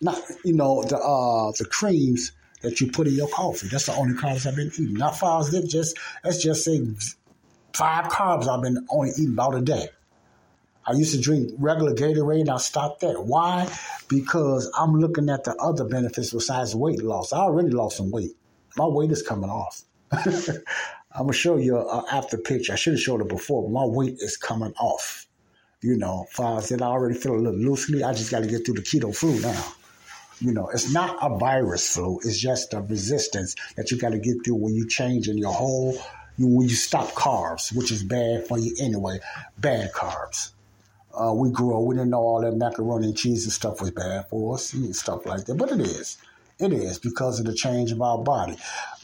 [0.00, 2.32] not you know the uh, the creams
[2.62, 3.68] that you put in your coffee.
[3.68, 4.94] That's the only carbs I've been eating.
[4.94, 6.80] Not far as that, just let's just say
[7.72, 9.88] five carbs I've been only eating about a day.
[10.88, 13.22] I used to drink regular Gatorade and I stopped that.
[13.22, 13.70] Why?
[14.08, 17.34] Because I'm looking at the other benefits besides weight loss.
[17.34, 18.30] I already lost some weight.
[18.74, 19.82] My weight is coming off.
[20.12, 20.24] I'm
[21.18, 22.72] gonna show you an after picture.
[22.72, 25.26] I should have showed it before, but my weight is coming off.
[25.82, 28.02] You know, far as that I already feel a little loosely.
[28.02, 29.72] I just got to get through the keto flu now.
[30.40, 32.18] You know, it's not a virus flu.
[32.24, 35.52] It's just a resistance that you got to get through when you change in your
[35.52, 35.98] whole,
[36.38, 39.20] you, when you stop carbs, which is bad for you anyway.
[39.58, 40.52] Bad carbs.
[41.18, 43.90] Uh, we grew up, we didn't know all that macaroni and cheese and stuff was
[43.90, 45.54] bad for us and stuff like that.
[45.54, 46.18] But it is.
[46.58, 48.56] It is because of the change of our body.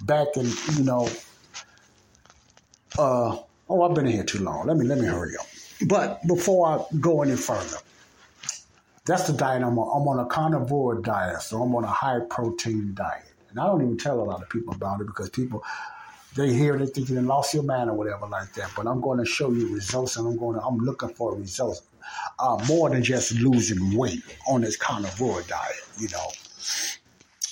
[0.02, 1.08] Back in, you know,
[2.98, 3.38] uh,
[3.68, 4.66] oh, I've been here too long.
[4.66, 5.46] Let me let me hurry up.
[5.86, 7.78] But before I go any further,
[9.06, 10.02] that's the diet I'm on.
[10.02, 13.32] I'm on a carnivore diet, so I'm on a high protein diet.
[13.50, 15.62] And I don't even tell a lot of people about it because people
[16.34, 18.70] they hear they think you lost your man or whatever like that.
[18.74, 21.82] But I'm going to show you results, and I'm going to I'm looking for results
[22.38, 25.88] uh, more than just losing weight on this carnivore diet.
[25.98, 26.30] You know,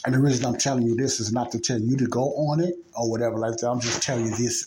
[0.04, 2.60] and the reason I'm telling you this is not to tell you to go on
[2.60, 3.70] it or whatever like that.
[3.70, 4.66] I'm just telling you this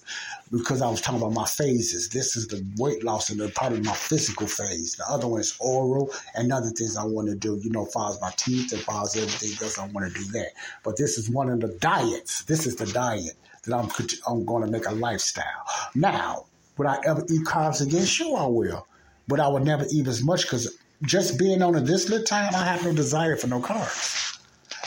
[0.50, 2.08] because I was talking about my phases.
[2.08, 4.96] This is the weight loss and the part of my physical phase.
[4.96, 8.12] The other one is oral and other things I want to do, you know, far
[8.12, 10.52] as my teeth and far as everything else, I want to do that.
[10.84, 12.46] But this is one of the diets.
[12.46, 13.34] This is the diet
[13.64, 13.90] that I'm,
[14.28, 15.66] I'm going to make a lifestyle.
[15.96, 16.46] Now,
[16.78, 18.06] would I ever eat carbs again?
[18.06, 18.88] Sure, I will.
[19.28, 22.54] But I would never eat as much because just being on it this little time,
[22.56, 24.40] I have no desire for no carbs.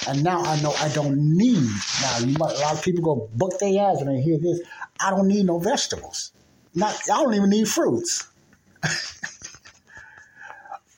[0.08, 1.68] And now I know I don't need.
[2.00, 4.60] Now a lot of people go buck their eyes when they hear this.
[5.00, 6.32] I don't need no vegetables.
[6.74, 8.26] Not I don't even need fruits.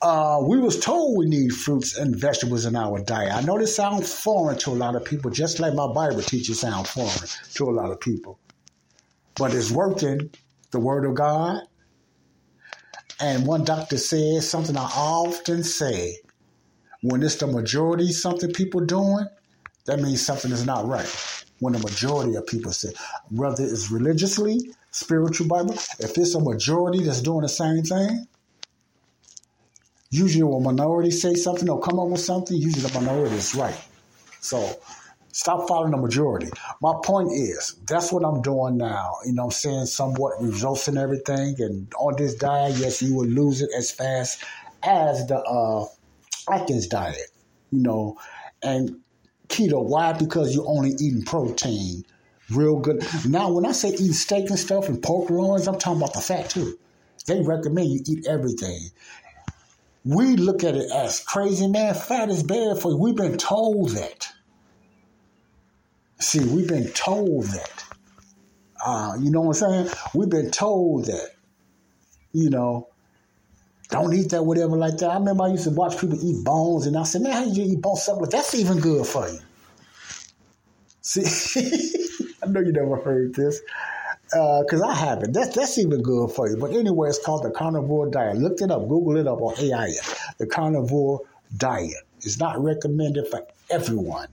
[0.02, 3.32] uh, we was told we need fruits and vegetables in our diet.
[3.32, 6.60] I know this sounds foreign to a lot of people, just like my Bible teaches
[6.60, 8.38] sound foreign to a lot of people.
[9.36, 10.30] But it's working.
[10.70, 11.62] The Word of God.
[13.20, 16.18] And one doctor said something I often say
[17.02, 19.26] when it's the majority something people doing,
[19.86, 21.08] that means something is not right.
[21.60, 22.92] When the majority of people say,
[23.30, 28.26] whether it's religiously, spiritual Bible, if it's a majority that's doing the same thing,
[30.10, 33.54] usually when a minority say something or come up with something, usually the minority is
[33.54, 33.76] right.
[34.40, 34.78] So
[35.40, 36.50] stop following the majority.
[36.82, 39.14] My point is, that's what I'm doing now.
[39.24, 39.86] You know I'm saying?
[39.86, 41.56] Somewhat results in everything.
[41.60, 44.44] And on this diet, yes, you will lose it as fast
[44.82, 45.86] as the uh,
[46.52, 47.30] Atkins diet,
[47.70, 48.18] you know,
[48.62, 49.00] and
[49.48, 49.82] keto.
[49.82, 50.12] Why?
[50.12, 52.04] Because you're only eating protein.
[52.50, 53.02] Real good.
[53.26, 56.20] Now, when I say eat steak and stuff and pork loins, I'm talking about the
[56.20, 56.78] fat too.
[57.26, 58.90] They recommend you eat everything.
[60.04, 61.94] We look at it as crazy, man.
[61.94, 62.98] Fat is bad for you.
[62.98, 64.28] We've been told that.
[66.20, 67.84] See, we've been told that.
[68.84, 69.96] Uh, you know what I'm saying?
[70.14, 71.30] We've been told that.
[72.32, 72.88] You know,
[73.90, 75.10] don't eat that, whatever like that.
[75.10, 77.56] I remember I used to watch people eat bones, and I said, man, how did
[77.56, 78.08] you eat bones?
[78.30, 79.40] That's even good for you.
[81.00, 81.22] See,
[82.42, 83.60] I know you never heard this
[84.30, 85.32] because uh, I haven't.
[85.32, 86.56] That's that's even good for you.
[86.56, 88.36] But anyway, it's called the carnivore diet.
[88.36, 89.92] Look it up, Google it up on AI.
[90.38, 91.22] The carnivore
[91.56, 94.28] diet is not recommended for everyone,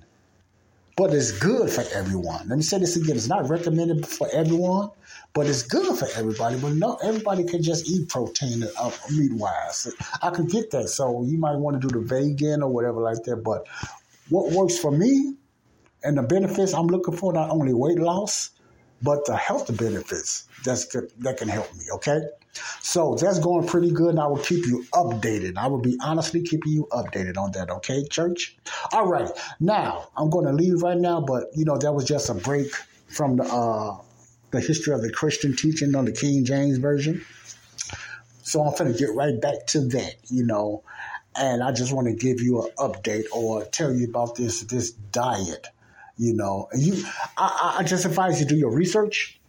[0.98, 2.50] but it's good for everyone.
[2.50, 4.90] Let me say this again: it's not recommended for everyone,
[5.34, 6.60] but it's good for everybody.
[6.60, 9.94] But no, everybody can just eat protein uh, meat wise.
[10.22, 10.90] I could get that.
[10.90, 13.38] So you might want to do the vegan or whatever like that.
[13.38, 13.68] But
[14.30, 15.36] what works for me
[16.04, 18.50] and the benefits I'm looking for not only weight loss,
[19.02, 20.86] but the health benefits that's
[21.20, 21.86] that can help me.
[21.94, 22.22] Okay.
[22.82, 25.58] So that's going pretty good, and I will keep you updated.
[25.58, 28.58] I will be honestly keeping you updated on that, okay, church?
[28.94, 29.30] All right.
[29.60, 32.72] Now, I'm going to leave right now, but, you know, that was just a break
[33.08, 33.98] from the uh,
[34.52, 37.24] the history of the Christian teaching on the King James Version.
[38.42, 40.84] So I'm going to get right back to that, you know.
[41.38, 44.92] and I just want to give you an update or tell you about this this
[44.92, 45.68] diet.
[46.18, 47.04] You know, you
[47.38, 49.40] I, I just advise you do your research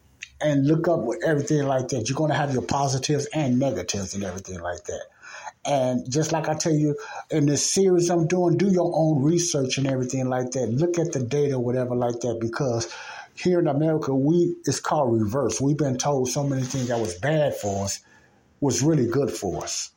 [0.41, 2.09] and look up with everything like that.
[2.09, 5.07] You're going to have your positives and negatives and everything like that.
[5.65, 6.97] And just like I tell you
[7.31, 10.69] in this series I'm doing, do your own research and everything like that.
[10.69, 12.95] Look at the data, whatever like that, because
[13.35, 15.61] here in America, we it's called reverse.
[15.61, 18.01] We've been told so many things that was bad for us
[18.61, 19.91] was really good for us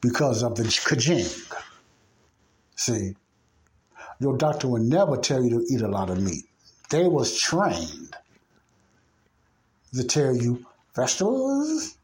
[0.00, 1.54] because of the Kajing.
[2.76, 3.14] See,
[4.20, 6.44] your doctor would never tell you to eat a lot of meat.
[6.90, 8.16] They was trained
[9.94, 11.96] to tell you vegetables,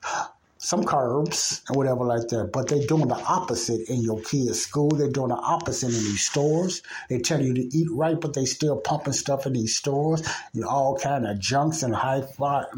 [0.65, 2.51] some carbs and whatever like that.
[2.51, 4.89] But they're doing the opposite in your kids' school.
[4.89, 6.81] They're doing the opposite in these stores.
[7.11, 10.27] They tell you to eat right, but they still pumping stuff in these stores.
[10.55, 12.69] You know, all kind of junks and high, fat,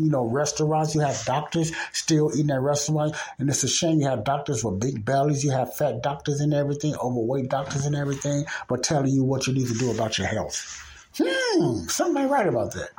[0.00, 0.96] you know, restaurants.
[0.96, 4.80] You have doctors still eating at restaurants, and it's a shame you have doctors with
[4.80, 5.44] big bellies.
[5.44, 9.54] You have fat doctors and everything, overweight doctors and everything, but telling you what you
[9.54, 10.82] need to do about your health.
[11.16, 12.90] Hmm, something ain't right about that.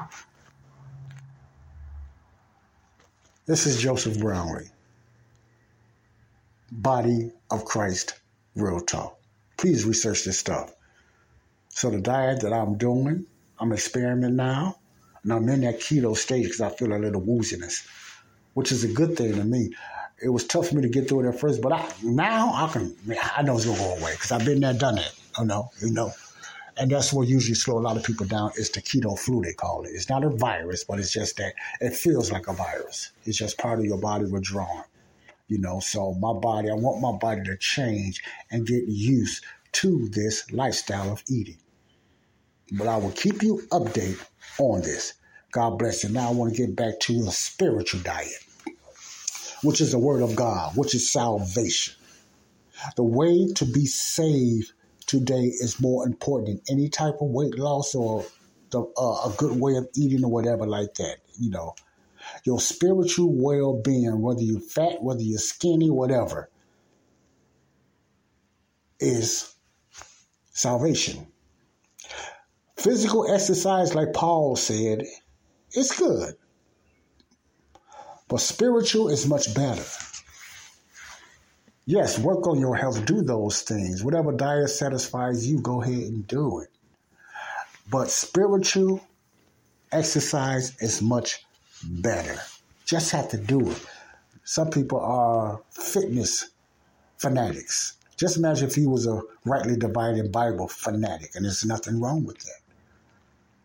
[3.48, 4.68] This is Joseph Brownlee.
[6.69, 8.19] Body of Christ,
[8.57, 9.18] real talk.
[9.56, 10.76] Please research this stuff.
[11.69, 13.26] So the diet that I'm doing,
[13.57, 14.80] I'm experimenting now,
[15.24, 17.88] and I'm in that keto stage because I feel a little wooziness,
[18.53, 19.74] which is a good thing to me.
[20.22, 22.69] It was tough for me to get through it at first, but I, now I
[22.69, 22.94] can.
[23.34, 25.14] I know it's gonna go away because I've been there, done it.
[25.40, 26.11] Oh no, you know.
[26.79, 29.53] And that's what usually slow a lot of people down is the keto flu, they
[29.53, 29.91] call it.
[29.93, 33.11] It's not a virus, but it's just that it feels like a virus.
[33.25, 34.83] It's just part of your body withdrawing.
[35.47, 38.21] You know, so my body, I want my body to change
[38.51, 39.43] and get used
[39.73, 41.57] to this lifestyle of eating.
[42.73, 44.23] But I will keep you updated
[44.59, 45.13] on this.
[45.51, 46.09] God bless you.
[46.09, 48.43] Now I want to get back to a spiritual diet,
[49.63, 51.95] which is the word of God, which is salvation.
[52.95, 54.73] The way to be saved
[55.07, 58.25] today is more important than any type of weight loss or
[58.69, 61.17] the, uh, a good way of eating or whatever like that.
[61.39, 61.75] You know,
[62.43, 66.49] your spiritual well being, whether you're fat, whether you're skinny, whatever,
[68.99, 69.53] is
[70.51, 71.27] salvation.
[72.75, 75.03] Physical exercise, like Paul said,
[75.73, 76.35] is good.
[78.27, 79.85] But spiritual is much better.
[81.89, 84.03] Yes, work on your health, do those things.
[84.03, 86.68] Whatever diet satisfies you, go ahead and do it.
[87.89, 88.99] But spiritual
[89.89, 91.45] exercise is much
[91.81, 92.41] better.
[92.85, 93.81] Just have to do it.
[94.43, 96.49] Some people are fitness
[97.19, 97.93] fanatics.
[98.18, 102.39] Just imagine if you was a rightly divided Bible fanatic, and there's nothing wrong with
[102.39, 102.59] that.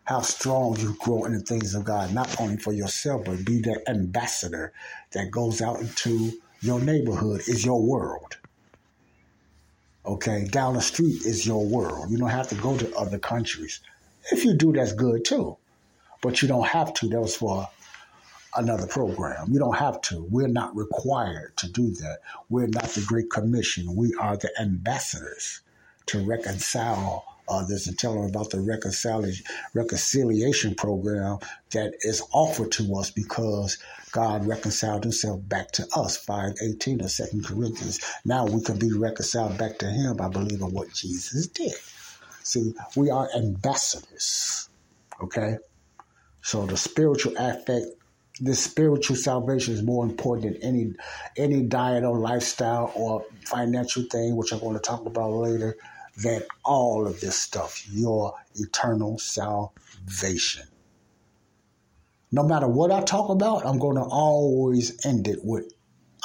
[0.05, 3.59] How strong you grow in the things of God, not only for yourself, but be
[3.63, 4.71] that ambassador
[5.11, 6.31] that goes out into
[6.63, 8.37] your neighborhood is your world.
[10.05, 12.09] Okay, down the street is your world.
[12.09, 13.81] You don't have to go to other countries.
[14.31, 15.57] If you do, that's good too.
[16.21, 17.09] But you don't have to.
[17.09, 17.67] That was for
[18.55, 19.51] another program.
[19.51, 20.25] You don't have to.
[20.29, 22.19] We're not required to do that.
[22.49, 23.95] We're not the Great Commission.
[23.95, 25.59] We are the ambassadors
[26.07, 31.37] to reconcile Uh, others and tell them about the reconciliation, reconciliation program
[31.71, 33.77] that is offered to us because
[34.11, 37.99] God reconciled himself back to us, 518 of 2 Corinthians.
[38.25, 41.73] Now we can be reconciled back to him by believing what Jesus did.
[42.43, 44.69] See, we are ambassadors,
[45.21, 45.57] okay?
[46.41, 47.85] So the spiritual aspect,
[48.41, 50.93] this spiritual salvation is more important than any
[51.37, 55.77] any diet or lifestyle or financial thing, which I'm going to talk about later
[56.17, 60.63] than all of this stuff, your eternal salvation.
[62.31, 65.65] No matter what I talk about, I'm going to always end it with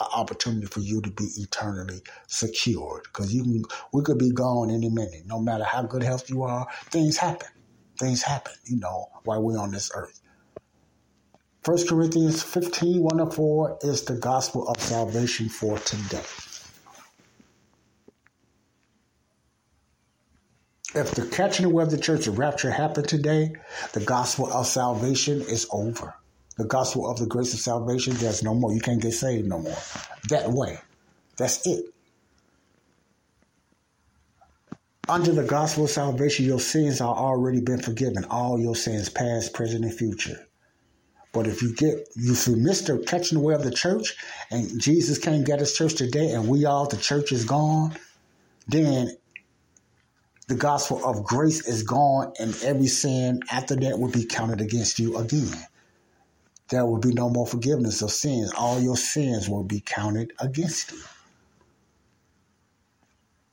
[0.01, 3.03] an opportunity for you to be eternally secured.
[3.05, 5.25] Because you can, we could be gone any minute.
[5.27, 7.49] No matter how good health you are, things happen.
[7.99, 10.21] Things happen, you know, while we're on this earth.
[11.65, 16.23] 1 Corinthians 15, 1 to 4 is the gospel of salvation for today.
[20.95, 23.53] If the catching away of the church, the rapture happened today,
[23.93, 26.15] the gospel of salvation is over.
[26.57, 28.73] The gospel of the grace of salvation, there's no more.
[28.73, 29.77] You can't get saved no more.
[30.29, 30.79] That way.
[31.37, 31.85] That's it.
[35.09, 38.25] Under the gospel of salvation, your sins are already been forgiven.
[38.25, 40.47] All your sins, past, present, and future.
[41.33, 44.17] But if you get you miss the catching away of the church
[44.51, 47.95] and Jesus can't get his church today and we all the church is gone,
[48.67, 49.17] then
[50.49, 54.99] the gospel of grace is gone, and every sin after that will be counted against
[54.99, 55.55] you again.
[56.71, 58.53] There will be no more forgiveness of sins.
[58.57, 61.01] All your sins will be counted against you.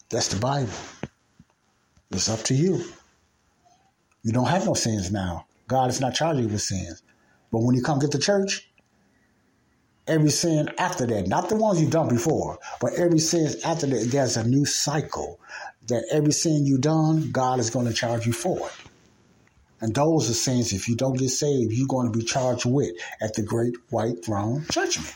[0.10, 0.72] That's the Bible.
[2.12, 2.86] It's up to you.
[4.24, 5.48] You don't have no sins now.
[5.68, 7.04] God is not charging you with sins.
[7.52, 8.70] But when you come get to church,
[10.08, 14.12] every sin after that, not the ones you've done before, but every sin after that,
[14.12, 15.40] there's a new cycle
[15.88, 18.74] that every sin you've done, God is going to charge you for it.
[19.82, 22.92] And those are sins, if you don't get saved, you're going to be charged with
[23.22, 25.14] at the great white throne judgment.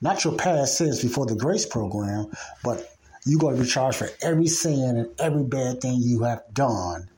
[0.00, 2.26] Not your past sins before the grace program,
[2.64, 2.94] but
[3.24, 7.08] you're going to be charged for every sin and every bad thing you have done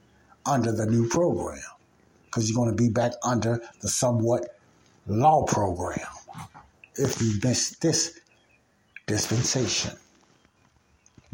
[0.44, 1.62] under the new program.
[2.26, 4.58] Because you're going to be back under the somewhat
[5.06, 6.06] law program
[6.96, 8.20] if you miss this
[9.06, 9.96] dispensation.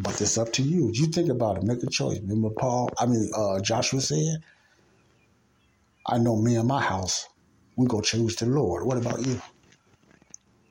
[0.02, 0.90] But it's up to you.
[0.94, 1.64] You think about it.
[1.64, 2.20] Make a choice.
[2.20, 4.38] Remember Paul, I mean, uh, Joshua said,
[6.06, 7.28] I know me and my house,
[7.76, 8.86] we go choose the Lord.
[8.86, 9.40] What about you?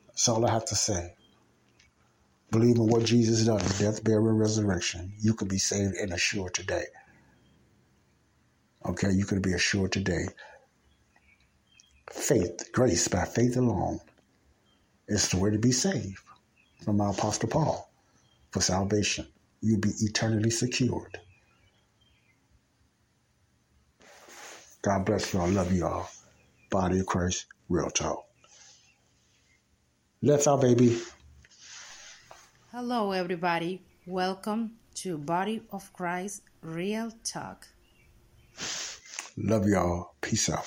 [0.08, 1.14] That's all I have to say.
[2.52, 5.14] Believe in what Jesus done, his death, burial, resurrection.
[5.20, 6.84] You could be saved and assured today.
[8.86, 10.26] Okay, you could be assured today.
[12.10, 14.00] Faith, grace by faith alone
[15.08, 16.18] is the way to be saved
[16.84, 17.89] from our Apostle Paul
[18.50, 19.26] for salvation.
[19.60, 21.18] You'll be eternally secured.
[24.82, 25.48] God bless you all.
[25.48, 26.10] Love you all.
[26.70, 28.24] Body of Christ, real talk.
[30.22, 30.98] Let's our baby.
[32.72, 33.82] Hello, everybody.
[34.06, 37.66] Welcome to Body of Christ Real Talk.
[39.36, 40.14] Love y'all.
[40.20, 40.66] Peace out.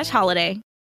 [0.00, 0.60] slash holiday.